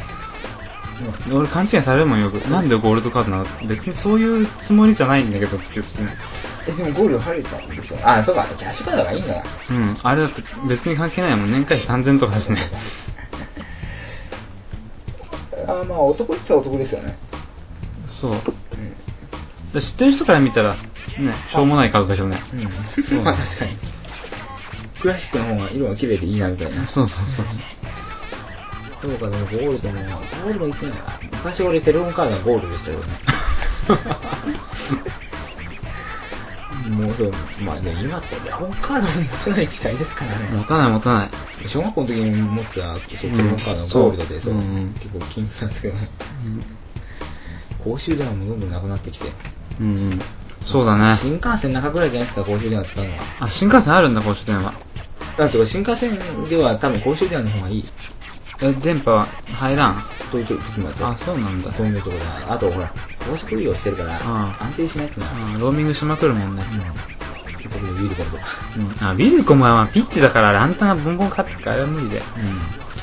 [1.32, 2.36] 俺勘違いされるもんよく。
[2.50, 3.46] なんでゴールドカードなの？
[3.68, 6.16] 別にそういうつもりじゃないんだけどって言ってね。
[6.68, 7.98] え、でもゴールド入れたんでしょ？
[8.04, 9.44] あ、そうか、キャッシュカードがいいんだな。
[9.70, 9.98] うん。
[10.04, 11.52] あれだって別に関係ないもん。
[11.52, 12.58] 年会費3000とかだしね。
[15.68, 17.18] あまあ男っちゃ男ですよね。
[18.12, 18.32] そう。
[18.34, 18.40] うん。
[19.74, 20.82] で知ってる人から見たら、ね、
[21.52, 22.42] しょうもない数だけどね。
[22.54, 23.04] うん。
[23.04, 23.78] そう まあ確かに。
[25.02, 26.86] クラシックの方が色が綺麗でいいなみたいな。
[26.88, 27.46] そうそうそう。
[27.46, 27.56] そう
[29.18, 30.92] か、でもゴールドも、ゴールドいつも
[31.32, 33.06] 昔俺テレホンカードがゴールドでしたよね。
[36.90, 37.32] もうそう、
[37.64, 40.50] まあでも今ってテレホンカードも持たない時代ですからね。
[40.52, 41.30] 持たない持たない。
[41.68, 46.10] 小学校の時に持ってたそうテレホンカードがゴールドで、そう、うんうん結構気になったんですけどね。
[47.84, 49.32] 公衆電話もどんどんなくなってきて。
[49.80, 50.22] うんうん。
[50.66, 51.18] そうだね。
[51.22, 53.18] 新幹線の中ぐらいじゃないですか、公衆電話使うのは。
[53.40, 54.74] あ、新幹線あるんだ、公衆電話。
[55.38, 57.86] だって新幹線では多分公衆電話の方がいい。
[58.62, 60.04] え、電波は入らん？
[60.32, 61.04] という時もあって。
[61.04, 61.74] あ、そうなんだ。
[61.76, 62.24] そういうところで。
[62.24, 64.22] あとほら、高速利用してるから、
[64.62, 65.32] 安定しないってのは。
[65.56, 66.64] あローミングしまくるもんね。
[66.64, 67.70] うん。
[67.72, 68.44] 特にウィルコムとか。
[68.78, 69.08] うん。
[69.10, 72.18] あ、ビルコムはまあピッチだからランタンがボンボンかかってるから無理で。
[72.18, 72.22] う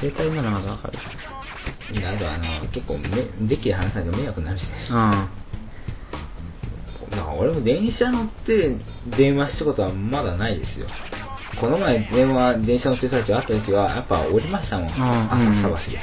[0.01, 0.99] 携帯ならまだわかる。
[2.01, 2.05] ん。
[2.05, 4.69] あとあの、結構め、デッキで話さないと迷惑になるしね。
[4.91, 5.29] うん。
[7.39, 8.77] 俺も電車乗って
[9.17, 10.89] 電話したことはまだないですよ。
[11.61, 14.89] この前電話、電車乗ってる最中会った時は、やっぱ降りましたもん。
[14.89, 15.99] ん浅草橋で。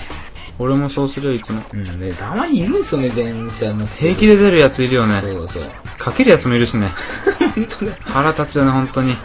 [0.57, 1.61] 俺もそうするよ、いつも。
[1.73, 3.95] うんね、たまにいるんですよね、電車乗って。
[3.95, 5.21] 平気で出るやついるよね。
[5.21, 5.63] そうそう。
[5.97, 6.89] かけるやつもいるしね。
[7.55, 7.97] 本当ね。
[8.01, 9.15] 腹立つよね、本当に。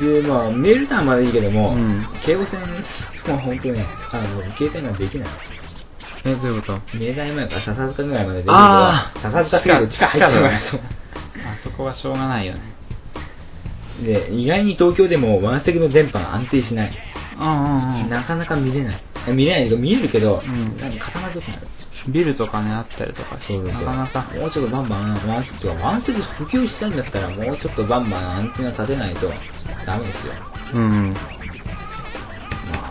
[0.00, 2.66] で、まあ、メールならまだいいけども、うん京王線は
[3.38, 5.28] 本当ね、あの、携帯ができない。
[6.24, 6.80] え、どういうこと？
[6.98, 10.60] 明大前から笹塚ぐらいまで出てるけどあー笹塚って地下入っちゃうから、あ
[11.62, 12.60] そこはしょうがないよね。
[14.04, 16.90] で、意外に東京でもワンセグの電波が安定しない。
[17.38, 17.50] うんう
[17.98, 18.10] んうん。
[18.10, 19.02] なかなか見れない。
[19.32, 21.68] 見れないけど、見えるけど、うんなんか固まるとこある。
[22.08, 24.26] ビルとかね、あったりとかして、なかなか。
[24.34, 29.30] もうちょっとバンバン、ワンセグ、ワンセグ普及したいんだったら、もうちょっとバンバンアンテナ立てないと
[29.86, 30.32] ダメですよ。
[30.74, 31.12] うんうん。
[31.12, 31.18] ま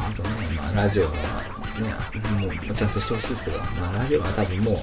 [0.06, 1.96] あ、あとね、まあ、ラジオは、ね、
[2.40, 4.78] もうちゃんとしてほしいですけど、まあ、ラジオは多分もう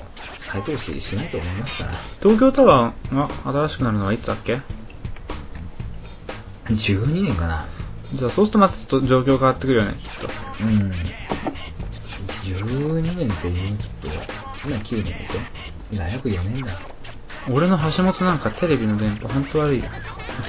[0.50, 1.92] 再投資しないと思いますから。
[2.20, 3.28] 東京タワーが
[3.68, 4.60] 新しくなるのはいつだっけ？
[6.68, 7.66] 12年かな。
[8.14, 10.28] じゃあそうするとまたちょっと状況変わってくるよね、きっと。
[10.64, 10.92] うん。
[12.44, 14.08] 12年って言うと、
[14.68, 16.78] 今9年でしょ大学4年だ。
[17.48, 19.84] 俺の橋本なんかテレビの電波ほんと悪いよ。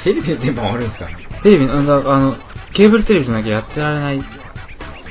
[0.03, 1.09] テレビの電波悪いんですか？
[1.43, 2.35] テレビ、あの、あの
[2.73, 4.21] ケーブルテレビじゃなきゃやってられない。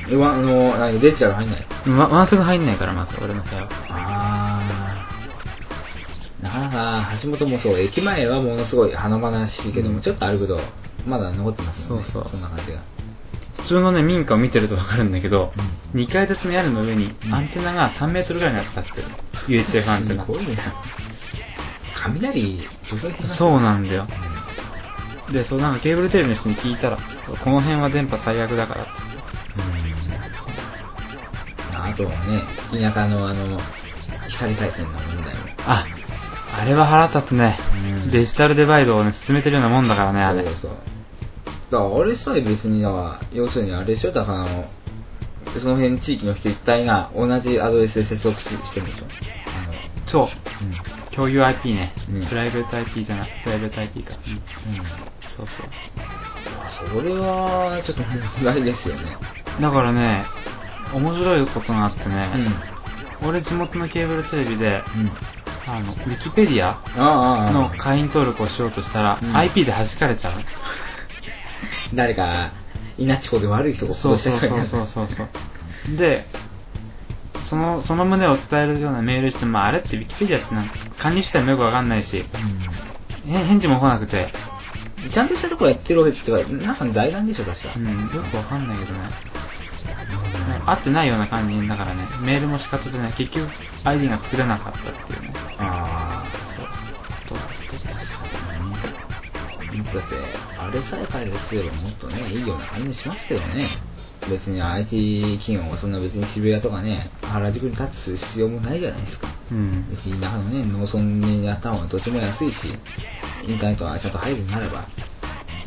[0.09, 1.67] え、わあの、何デジタル入んない？
[1.85, 3.69] ま、ワンセグ入んないから、まず、俺の部屋は。
[3.89, 6.43] あー。
[6.43, 10.59] なかなか、橋本もそう、駅前はものすごい華々しいけども、うんちょっと歩くと、
[11.07, 11.85] まだ残ってますね。
[11.87, 12.81] そうそうそんな感じが。
[13.61, 15.51] 普通のね、民家を見てるとわかるんだけど、
[15.93, 19.07] う2階建ての屋根の上にうんアンテナが3メートルぐらいのやつ立ってる。
[19.65, 20.31] UHF アンテナす。
[20.31, 20.57] ごいね。
[22.03, 22.67] 雷、
[23.37, 24.07] そうなんだよ
[25.27, 25.31] う。
[25.31, 26.97] んで、そうなんかケーブルテレビの人に聞いたら、
[27.43, 28.91] この辺は電波最悪だからって。
[31.73, 33.59] あとはね、田舎のあの、
[34.29, 35.41] 光回線の問題も。
[35.65, 35.85] あ、
[36.53, 37.57] あれは腹立つね。
[37.73, 40.43] うんデジタルデバイドをね、進めてるようなもんだからね、あれ。
[40.43, 40.96] そうそう。
[41.71, 44.11] だからあれさえ別にだから、要するにあれでしょ？
[44.11, 44.65] だからあの、
[45.59, 49.05] その辺地域の人一体が同じアドレスで接続ししてるんでしょ？
[50.07, 50.27] そう。
[50.27, 51.93] あの、共有 IP ね。
[52.09, 54.15] うんプライベート IP じゃなくプライベート IP か。
[54.15, 54.33] うん。
[54.33, 54.79] うん。
[54.79, 54.85] うん。
[55.35, 55.67] そうそう。
[56.91, 59.01] それは、ちょっと問題ですよね。
[59.61, 60.25] だからね、
[60.93, 62.55] 面白いことがあってうね、ん。
[63.27, 65.11] 俺地元のケーブルテレビで、うん。
[65.67, 67.51] あの、ウィキペディア。
[67.51, 70.33] の会員登録をしようとしたら、うん IP で弾かれちゃう。
[71.93, 72.51] 誰か、
[72.97, 75.97] 稲地子で悪い人がそうそうそう殺した人そうそうそう。
[75.97, 76.25] で、
[77.49, 82.23] その、その旨を伝えるようなメールしても、まあ、あれってウィキペディアってなんか管理してもよくわかんないし、へ
[83.25, 84.33] 返事も来なくて、
[85.05, 85.11] うん。
[85.11, 87.73] ちゃんとしたとこやってるわけってか、なんか財団でしょ、確か。
[87.75, 89.09] うん、よくわかんないけどね。
[90.65, 93.49] 合ってないような感じだからね、メールも仕方でね、結局
[93.85, 95.33] ID が作れなかったっていうね。
[95.59, 96.55] ああ。
[96.55, 96.66] そう。
[100.59, 103.69] あれさえ彼がすればもっとね、いいような感じもしますけどね。
[104.29, 109.27] 別に IT 企業はそんな別に渋谷とかね、原宿に立つ必要もないじゃないですか。
[109.51, 109.87] うん。
[109.89, 112.67] 別に田舎のね、農村にやった方がとても安いし、
[113.45, 114.87] インターネットがちゃんと入るならば、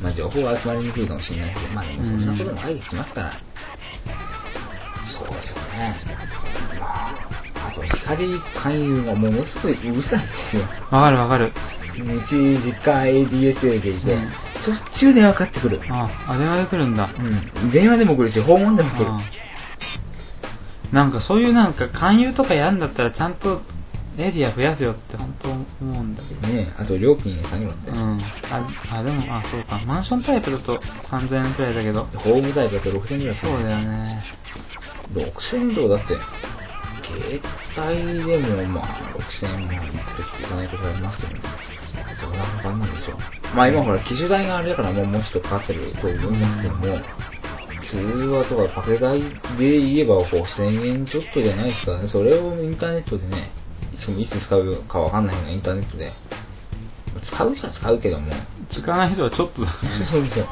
[0.00, 3.32] まあ情報が集まりにくいかもしれないけど、まあでもそんなことも解決しますから。
[5.06, 5.96] そうですよね。
[6.80, 10.62] まあ、あと光勧誘がものすごいうるさいんですよ。
[10.90, 11.52] わかるわかる。
[11.98, 14.30] うち実家 ADSL でいて、うん
[14.60, 15.80] そっちを電話かかってくる。
[15.88, 17.10] あ、あ、電話で来るんだ。
[17.18, 17.72] うん。
[17.72, 19.06] 電話でも来るし、訪問でも来る。
[19.06, 19.24] あ
[20.92, 23.62] なんかそういうなんか勧誘とかやるんだったらちゃんと
[24.18, 26.46] エリア増やすよって本当思うんだけど。
[26.46, 27.90] ねあと料金下げろって。
[27.90, 28.20] うん。
[28.50, 29.78] あ、あ、でも、あ、そうか。
[29.86, 32.04] マンションタイプだと3000円くらいだけど。
[32.04, 34.24] ホームタイプだと6000円ぐらいそうだよね。
[35.14, 36.20] 6000円とかだって、
[37.02, 37.40] 携
[37.76, 41.40] 帯でもまあ6000円もいかないことありますけどね。
[42.20, 43.16] そんなかかんないでしょ。
[43.54, 46.98] まあ今ほら、機種代があれだからもうもうちょっとかかってると思いますけども、
[47.84, 49.26] 通話とかパケ代で
[49.58, 52.08] 言えば5000円ちょっとじゃないですからね。
[52.08, 53.50] それをインターネットでね、
[53.98, 56.12] しかもいつ使うかわかんないようなインターネットで、
[57.22, 58.32] 使う人は使うけども、
[58.70, 60.06] 使わない人はちょっとだね。
[60.10, 60.46] そうですよ。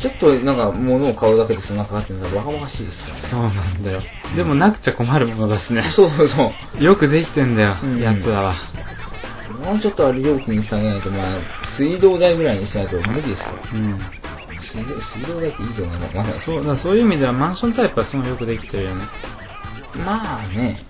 [0.00, 3.20] ちょっとなんか物を買うだけでそんなかかってるのはバカバカしいですからね。
[3.20, 4.02] そうなんだよ。
[4.34, 5.90] でもなくちゃ困るものだしね。
[5.94, 6.82] そうそうそう。
[6.82, 8.54] よくできてんだよ、うんやつらは。
[9.60, 11.40] もうちょっとあれ料金下げないと、まあ、
[11.76, 13.56] 水道代ぐらいにしないと無理ですから。
[13.72, 13.98] うん。
[14.60, 16.08] 水道水道代っていいと思うな。
[16.08, 19.08] まだそう、だそういう意味ではマンションタイプはすごいよくできてるよね。
[19.94, 20.86] まあね、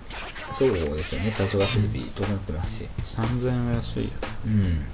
[0.53, 1.33] そうですよね。
[1.35, 2.89] 最初が設備整ってますし。
[3.17, 4.11] 3000円は安いよ。
[4.45, 4.85] うん。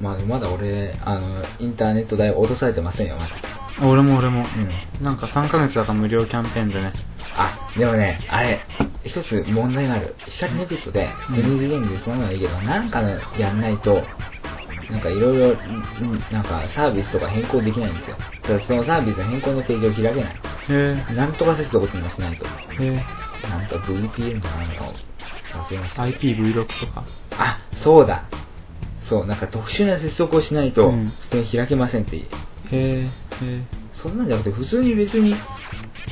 [0.00, 3.63] まあ、まだ俺、あの、インターネット代落とされてませんよ、まだ。
[3.82, 4.44] 俺も俺も。
[4.44, 5.04] うん。
[5.04, 6.92] なんか3ヶ月だから無料キャンペーンでね。
[7.36, 8.60] あ、でもね、あれ、
[9.04, 10.14] 一つ問題がある。
[10.26, 14.02] 光ネクストで、うん N 次元でそんなのはいいけど、なんかのやんないと、
[14.90, 18.16] なんかいろいろ、うんなんかサービスとか変更できないんですよ。
[18.42, 20.36] だからそのサービスの変更のページを開けない。
[20.68, 22.46] へなんとか接続にもしないと。
[22.80, 22.84] え。
[22.84, 22.90] へ
[23.48, 24.94] なんか VPN とかなんかを
[25.64, 26.06] 忘れました。
[26.06, 26.10] え。
[26.10, 27.04] IPv6 とか。
[27.32, 28.24] あ、そうだ。
[29.08, 32.16] そう、なんか特殊な接続をしないとうん、それ開けませんって。
[32.70, 33.10] へ
[33.40, 33.44] え。
[33.44, 35.30] へそんなんじゃなくて、普通に別に、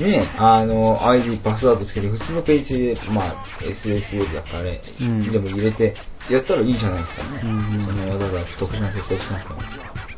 [0.01, 5.95] ね、あの、ID、パスワードつけて、普通のページで、まあ、SSL だからあれ、うんでも入れて、
[6.31, 7.41] やったらいいじゃないですかね。
[7.43, 9.61] うんうんそのわざわざ特殊な接続しなくても。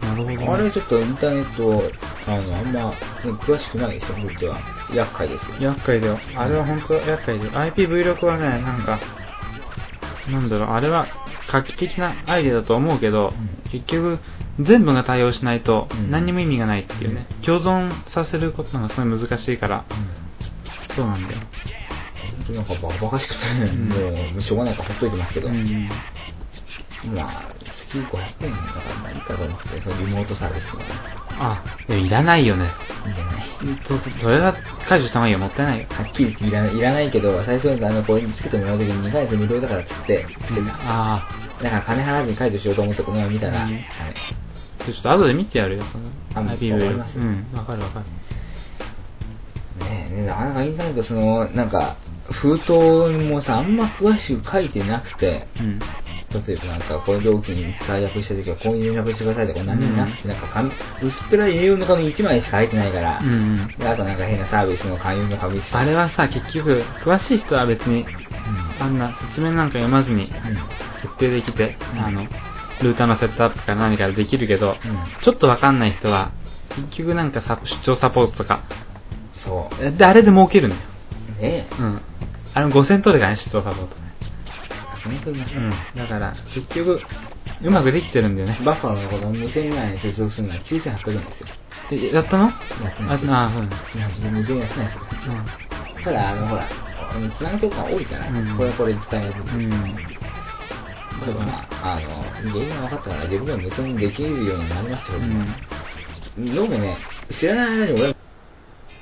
[0.02, 0.06] え。
[0.06, 0.46] なるほど、ね。
[0.48, 1.92] あれちょっとインターネット、
[2.26, 2.96] あの、あんま、ね
[3.46, 4.58] 詳しくない人にとっては、
[4.92, 5.56] 厄介ですよ。
[5.60, 6.18] 厄介だよ。
[6.36, 7.50] あれは本当厄介だよ。
[7.72, 9.00] IPv6 はね、なんか、
[10.30, 11.06] なんだろう、あれは
[11.50, 14.20] 画期的なアイデアだと思うけど、うん結局、
[14.60, 16.10] 全部が対応しないとうん。
[16.10, 20.24] 何にも意味がないっていうね、共存させることがすごい難しいから、うん
[20.94, 21.40] そうなんだよ。
[22.36, 23.88] 本当になんかバカバカしくて、ん。
[23.88, 25.88] もう、しょうがないからほっといてますけど、うん。
[27.14, 30.88] まあ、月500円だからまあいいかと思って、リモートサービスとかね、
[31.38, 32.72] あ、でもいらないよね。
[33.06, 33.44] いいんじゃない
[33.78, 34.54] とそれは
[34.88, 35.86] 解除した方がいいよ、もったいないよ。
[35.90, 40.74] はっきり言っていらないいらないけど、最初にあの、これにつけてもらうときに2ヶ月無料だからっつって、つけた。
[40.80, 41.28] あ
[41.62, 43.84] だから金払わずに解除しようと思ってこの前見たら、うんはい。
[44.80, 48.06] あ、ちょっと後で見てやるよ、そのあわかり IPv6 ますうん、わかるわかる。
[49.84, 51.96] ねえ、ねなかなかインターネットその、なんか、
[52.30, 52.72] 封筒
[53.28, 55.78] もさ、あんま詳しく書いてなくて、うん。
[55.78, 60.72] 例えばなんか、この料金解約したときはこういう連絡してくださいとか何にもなくて、なんか紙、
[61.02, 63.30] 薄っぺらい A4 の紙1枚しか入ってないから、うんう
[63.66, 63.74] ん。
[63.78, 65.62] であとなんか変なサービスの勧誘の紙。
[65.70, 70.32] あれはさ、結局、詳しい人は別に、うん、あんな説明なんか読まずに、
[71.02, 72.26] 設定できて、うんあの、
[72.82, 74.76] ルーターのセットアップから何からできるけど、うん
[75.22, 76.32] ちょっとわかんない人は、
[76.70, 78.64] 結局なんかサ出張サポートとか、
[79.44, 79.92] そう。
[79.92, 80.80] で、あれで儲けるのよ。
[81.40, 81.74] ねえ。
[81.78, 82.00] うん。
[82.54, 84.14] あれも5000取るからね、出張サポートね。
[85.04, 85.46] 本当にね
[85.94, 85.98] うん。
[85.98, 87.02] だから、結局、
[87.62, 88.58] うまくできてるんだよね。
[88.64, 91.46] バッファローのこと2000ぐらいに接続するのは9800円ですよ。
[91.90, 92.44] えやったの？
[92.44, 92.50] や
[92.90, 93.34] ってないですよ。
[93.34, 93.76] あ、あ、そうだね。
[93.94, 95.00] いや、自分2000やってないですよ。
[96.04, 96.68] ただ、あの、ほら、
[97.10, 99.34] あの、基盤曲が多いから、うんこれはこれ使える。
[99.40, 99.48] うん。
[99.48, 100.14] うん。
[101.26, 105.28] でもまあ、あの、原因が分かったから自分が無線できるようになりましたけど、う
[106.40, 106.54] ん。
[106.54, 106.98] どうもね、
[107.40, 108.14] 知らない間に俺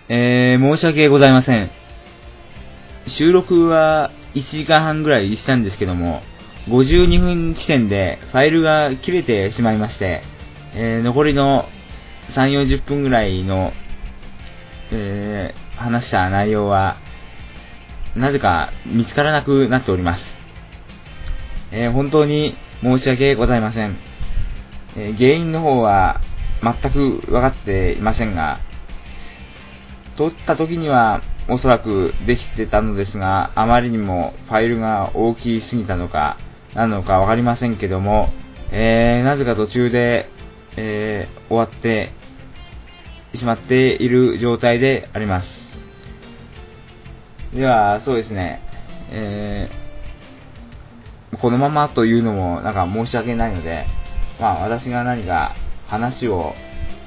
[0.09, 1.82] えー、申し訳ございません。
[3.09, 6.23] 収録は1時間半ぐらいしたんですけども、
[6.69, 10.23] 52分時点でファイルが切れてしまいまして、
[10.75, 11.67] えー残りの
[12.35, 13.73] 3、40分ぐらいの、
[14.93, 16.97] えー話した内容は、
[18.15, 20.27] なぜか見つからなくなっております。
[21.73, 23.97] えー本当に申し訳ございません。
[24.97, 26.21] え原因の方は
[26.63, 28.61] 全く分かっていませんが、
[30.17, 36.39] 撮った時にはおそらくできてたのですが、あまりにもファイルが大きすぎたのか、
[36.75, 38.29] なのか分かりませんけども、
[38.71, 40.29] えーなぜか途中で、
[40.77, 42.13] えー終わって
[43.35, 45.49] しまっている状態であります。
[47.55, 48.63] では、そうですね、
[49.11, 49.83] えー
[51.41, 53.87] このままというのもなんか申し訳ないので、
[54.39, 56.55] まあ私が何か話を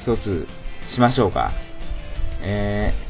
[0.01, 0.47] 一つ
[0.89, 1.51] しましょうか。
[2.41, 3.04] えー、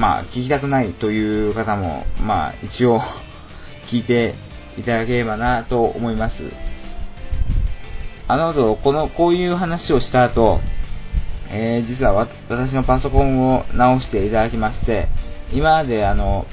[0.00, 3.02] まあ聞きたくないという方も、まあ一応
[3.92, 4.34] 聞いて
[4.78, 6.36] いただければなと思います。
[8.26, 10.60] あの後、この、こういう話をした後、
[11.50, 15.08] えー、実は私のパソコンを直していただきまして、
[15.52, 16.46] 今まであの、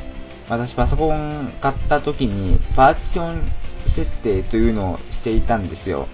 [0.50, 3.52] 私パソコン買った時にパーティション
[3.96, 6.08] 設定というのをしていたんですよ。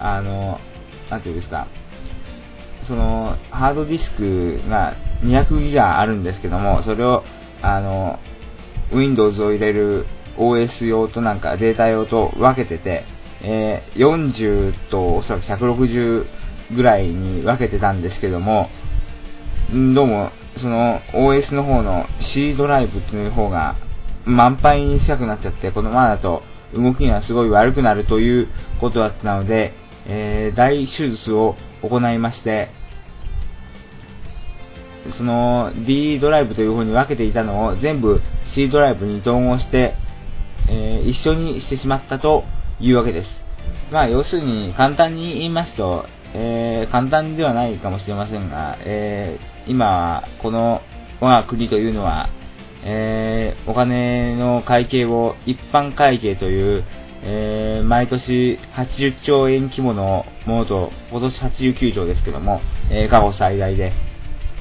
[0.00, 0.58] あの、
[1.08, 1.68] なんていうんですか。
[2.88, 7.22] その、ハードディスクが200ギガあるんですけども、それを、
[7.62, 8.18] あの、
[8.92, 10.06] Windows を入れる
[10.36, 13.04] OS 用となんかデータ用と分けてて、
[13.42, 16.26] えー、40とおそらく160
[16.74, 18.68] ぐらいに分けてたんですけども、
[19.94, 23.76] どうも、その OS の方の C ドライブっていう方が
[24.24, 26.42] 満杯に近くなっちゃって、このままだと
[26.74, 28.48] 動きがすごい悪くなるという
[28.80, 29.74] ことだったので、
[30.06, 32.70] えー、大手術を行いまして、
[35.16, 38.20] その D ドライブという風に分けていたのを全部
[38.54, 39.94] C ドライブに統合して、
[40.68, 42.44] えー、一緒にしてしまったと
[42.80, 43.30] いうわけです。
[43.90, 50.80] まあ、要するに簡単に言いますと、えー、簡単ではないかもしれませんが、えー、今はこの
[51.20, 52.30] 我が国というのは、
[52.84, 56.84] えー、お金の会計を一般会計という、
[57.22, 63.92] えー、毎年80兆円規模のものと、今年89兆ですけども、えー、過去最大で、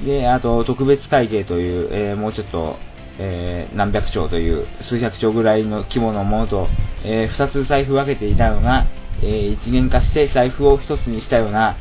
[0.06, 2.78] で、あと特別会計という、えー、もうちょっと、
[3.20, 6.68] えー、何百兆という数百兆ぐらいの規模のものと、
[7.04, 8.88] えー、2つ財布分けていたのが、
[9.24, 11.78] え一元化して財布を1つにしたような、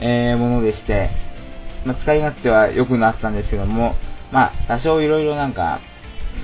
[0.00, 1.10] えものでして、
[1.84, 3.94] まあ、使い勝手は良くなったんですけども、
[4.32, 5.80] まあ、多少いろいろなんか、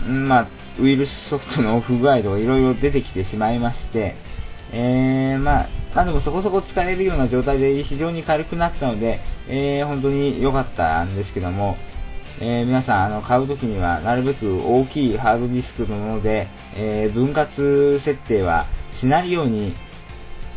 [0.06, 4.16] んまあ、ウイルスソフトの不具合とかいろいろ出てきてしまいまして、
[4.72, 11.76] えー、まあ、まあでもそこそこ使えるような状態で非常に軽くなったので、えー、本当に良かったんですけども、
[12.40, 18.66] えー、皆さん、あの、買うときには、なるべく大きいハードディスクのもので、えー、分割設定は
[19.00, 19.74] しないように、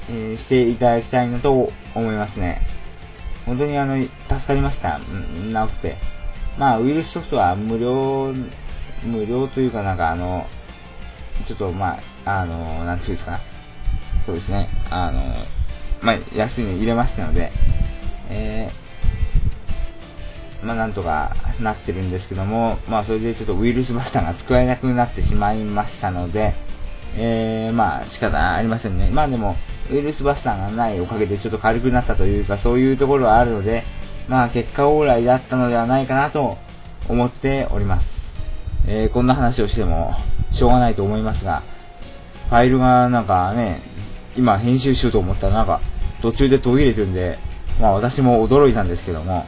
[0.09, 2.61] え、していただきたいなと思いますね。
[3.45, 4.11] 本当にあの、助
[4.47, 4.99] かりました。
[5.51, 5.97] 直って。
[6.57, 8.33] まあ、ウイルスソフトは無料、
[9.03, 10.45] 無料というかなんかあの、
[11.47, 13.39] ちょっとまあ、あの、なんていうんですか。
[14.25, 14.69] そうですね。
[14.89, 15.21] あの、
[16.01, 17.51] まあ、安いの入れましたので、
[18.29, 26.53] えー、まあ、なんとかなってるんですけども、まあ、それでちょっとウイルスバスターが使えなくなってしまいましたので、
[27.15, 29.09] えー、まあ、仕方ありませんね。
[29.11, 29.55] まあでも、
[29.91, 33.83] ウイルスバスターがないおかげでちょっと軽くなったというか、そういうところはあるので、
[34.27, 36.57] まあ、結果オーライだったのではないかなと
[37.09, 38.07] 思っております。
[38.87, 40.15] えー、こんな話をしても、
[40.53, 41.63] しょうがないと思いますが、
[42.49, 43.81] ファイルがなんかね、
[44.35, 45.81] 今編集しようと思ったらなんか
[46.21, 47.37] 途中で途切れてるんで、
[47.79, 49.45] まあ私も驚いたんですけども、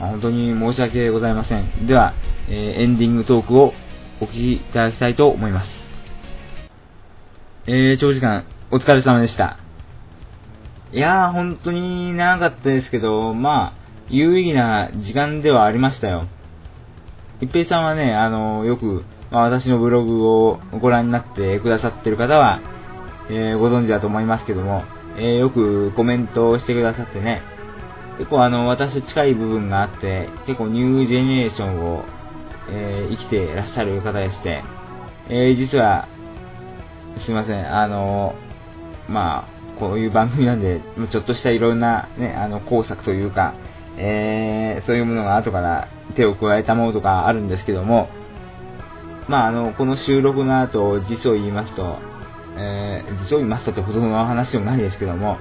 [0.00, 1.86] まあ、本当に申し訳ございません。
[1.86, 2.14] では、
[2.48, 3.72] えー、エンディングトークを
[4.20, 5.70] お聞きいただきたいと思います。
[7.66, 9.58] えー、長時間お疲れ様でした。
[10.92, 16.26] いやー、本当に長かったですけど、まあ、有意義な時間ではありましたよ。
[17.40, 22.60] 一平さんはね、あの、よく、まあ、私のブログをご覧になってくださってる方は、
[23.30, 24.84] えー、ご存知だと思いますけども、
[25.16, 27.42] えー、よくコメントをしてくださってね、
[28.18, 32.04] 結構あの、私近い部分があって、結構ニュージェネレーションを、
[32.70, 34.62] えー、生きていらっしゃる方でして、
[35.30, 36.08] え実は、
[37.24, 38.34] すいません、あの、
[39.08, 43.54] まあ、こういう番組なんで、ちょっとしたいろんなね、あの、工作というか、
[43.96, 48.08] えそういうものが後から手を加えたものとかあるんですけども、
[49.28, 51.98] まあ、あの、この収録の後、実を言いますと、
[52.58, 55.38] えー、実を言いますとってほどの話でもないですけども、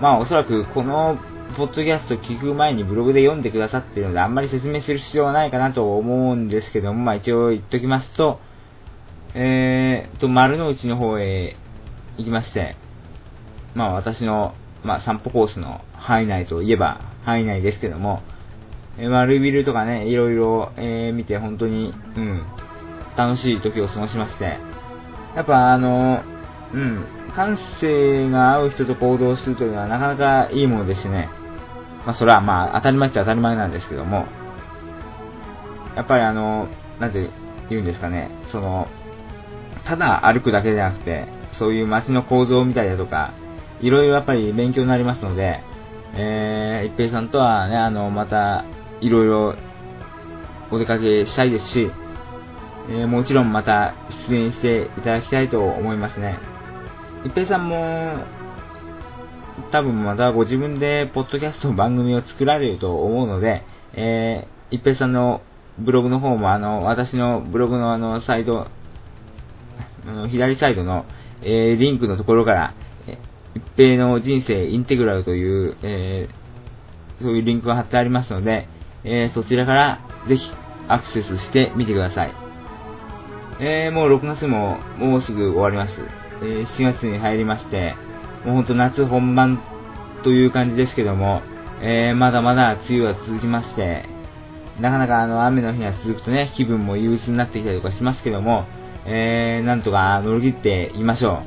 [0.00, 1.18] まあおそらくこの
[1.56, 8.40] ポッドキャスト聞く前にブログで読んでくださっているので、あんまり説明する必要はないかなと思うんですけども、まあ一応言っときますと、
[9.34, 11.56] えーと、丸の内の方へ
[12.18, 12.76] 行きまして、
[13.74, 14.54] まあ私の、
[14.84, 18.22] まあ散歩コースの範囲内といえば範囲内ですけども、
[18.98, 22.42] えー、丸ビルとかね、いろいろ、えー、見て本当に、うん、
[23.16, 24.58] 楽しい時を過ごしまして、
[25.38, 26.24] やっぱあの、
[26.74, 31.28] うん、感性が合う人と行動するというのはなかなかいいものですね。
[32.04, 34.26] まあそれはまあ当たり前っちゃ当たり前なんですけども、
[35.94, 36.66] やっぱりあの、
[36.98, 37.30] なんて
[37.70, 38.88] 言うんですかね、その、
[39.84, 43.32] ただ歩くだけじゃなくて、そういう街の構造を見たりだとか、
[43.80, 45.60] いろいろやっぱり勉強になりますので、
[46.14, 48.64] えー、一平さんとはね、あの、また、
[49.00, 49.54] いろいろ
[50.72, 51.92] お出かけしたいですし、
[52.88, 53.94] えー、もちろんまた
[54.28, 56.38] 出演していただきたいと思いますね。
[57.24, 58.24] 一平さんも、
[59.72, 63.62] 多分またご自分でポッドキャストの番組を作られると思うので、
[63.94, 65.42] えー、一平さんの
[65.78, 68.68] ブログの方もあの、私のブログのあの、サイド、
[70.30, 71.04] 左サイドの、
[71.42, 72.74] えー、リンクのところから、
[73.06, 73.18] え
[73.54, 78.66] 一平の人生インテグラルという、えー、そういうリンクが貼ってありますので、
[79.04, 80.50] えー、そちらからぜひ
[80.88, 82.47] アクセスしてみてください。
[83.60, 86.00] えー、もう6月ももうすぐ終わります。
[86.42, 87.96] えー、7月に入りまして、
[88.44, 89.60] もうほんと夏本番
[90.22, 91.42] という感じですけども、
[91.82, 94.04] えー、まだまだ梅雨は続きまして、
[94.80, 98.66] なかなかあの雨の日が続くとね、気分も憂鬱になってきたりとかしますけども、
[99.06, 101.42] えー、なんとか乗り切っていましょ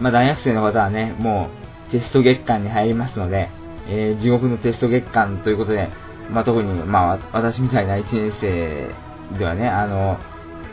[0.00, 0.02] う。
[0.02, 1.50] まあ大学生の方はね、も
[1.88, 3.50] うテスト月間に入りますので、
[3.86, 5.90] えー、地獄のテスト月間ということで、
[6.30, 10.18] まあ特に、まあ私みたいな1年生ではね、あの、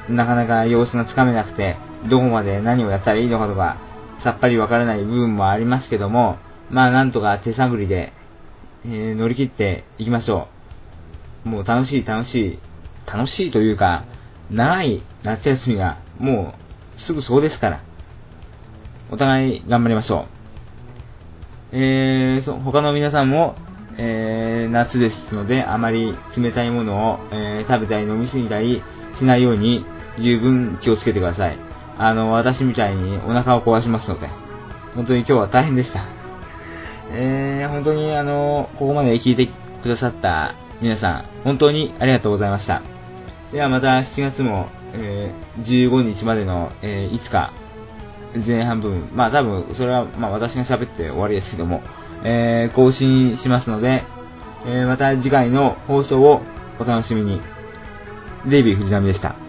[0.09, 1.77] なかなか様子がつかめなくて、
[2.09, 3.77] どこまで何をやったらいいのかとか、
[4.23, 6.37] さっぱりわからない部分もありますけども、
[6.69, 8.13] まあなんとか手探りで、
[8.85, 10.47] えー、乗り切っていきましょ
[11.45, 11.49] う。
[11.49, 12.59] もう楽しい楽しい、
[13.05, 14.05] 楽しいというか、
[14.49, 16.53] 長い夏休みがも
[16.97, 17.83] うすぐそうですから、
[19.11, 20.27] お互い頑張りましょ
[21.73, 21.77] う。
[21.77, 23.55] えー、そ他の皆さんも、
[23.97, 28.81] えー、夏ですので、あまり冷たいものを、えー、食べたり飲みすぎたり
[29.19, 29.85] しないように
[30.21, 31.57] 十分気をつけてください。
[31.97, 34.27] あの、私みたいにお腹を壊しますので、
[34.95, 36.05] 本当に今日は大変でした。
[37.11, 39.49] えー、本当にあの、ここまで聞いて
[39.81, 42.81] くださった皆さん、本当にありがとうございました。
[43.51, 47.53] ではまた7月も、えー、15日までの、えー、いつか、
[48.45, 51.81] 前半分、まあ多分、それは、まあ私が喋って終わりですけども、
[52.23, 54.03] えー、更新しますので、
[54.65, 56.41] えー、また次回の放送を
[56.79, 57.41] お楽しみに。
[58.47, 59.48] デイビー藤波でした。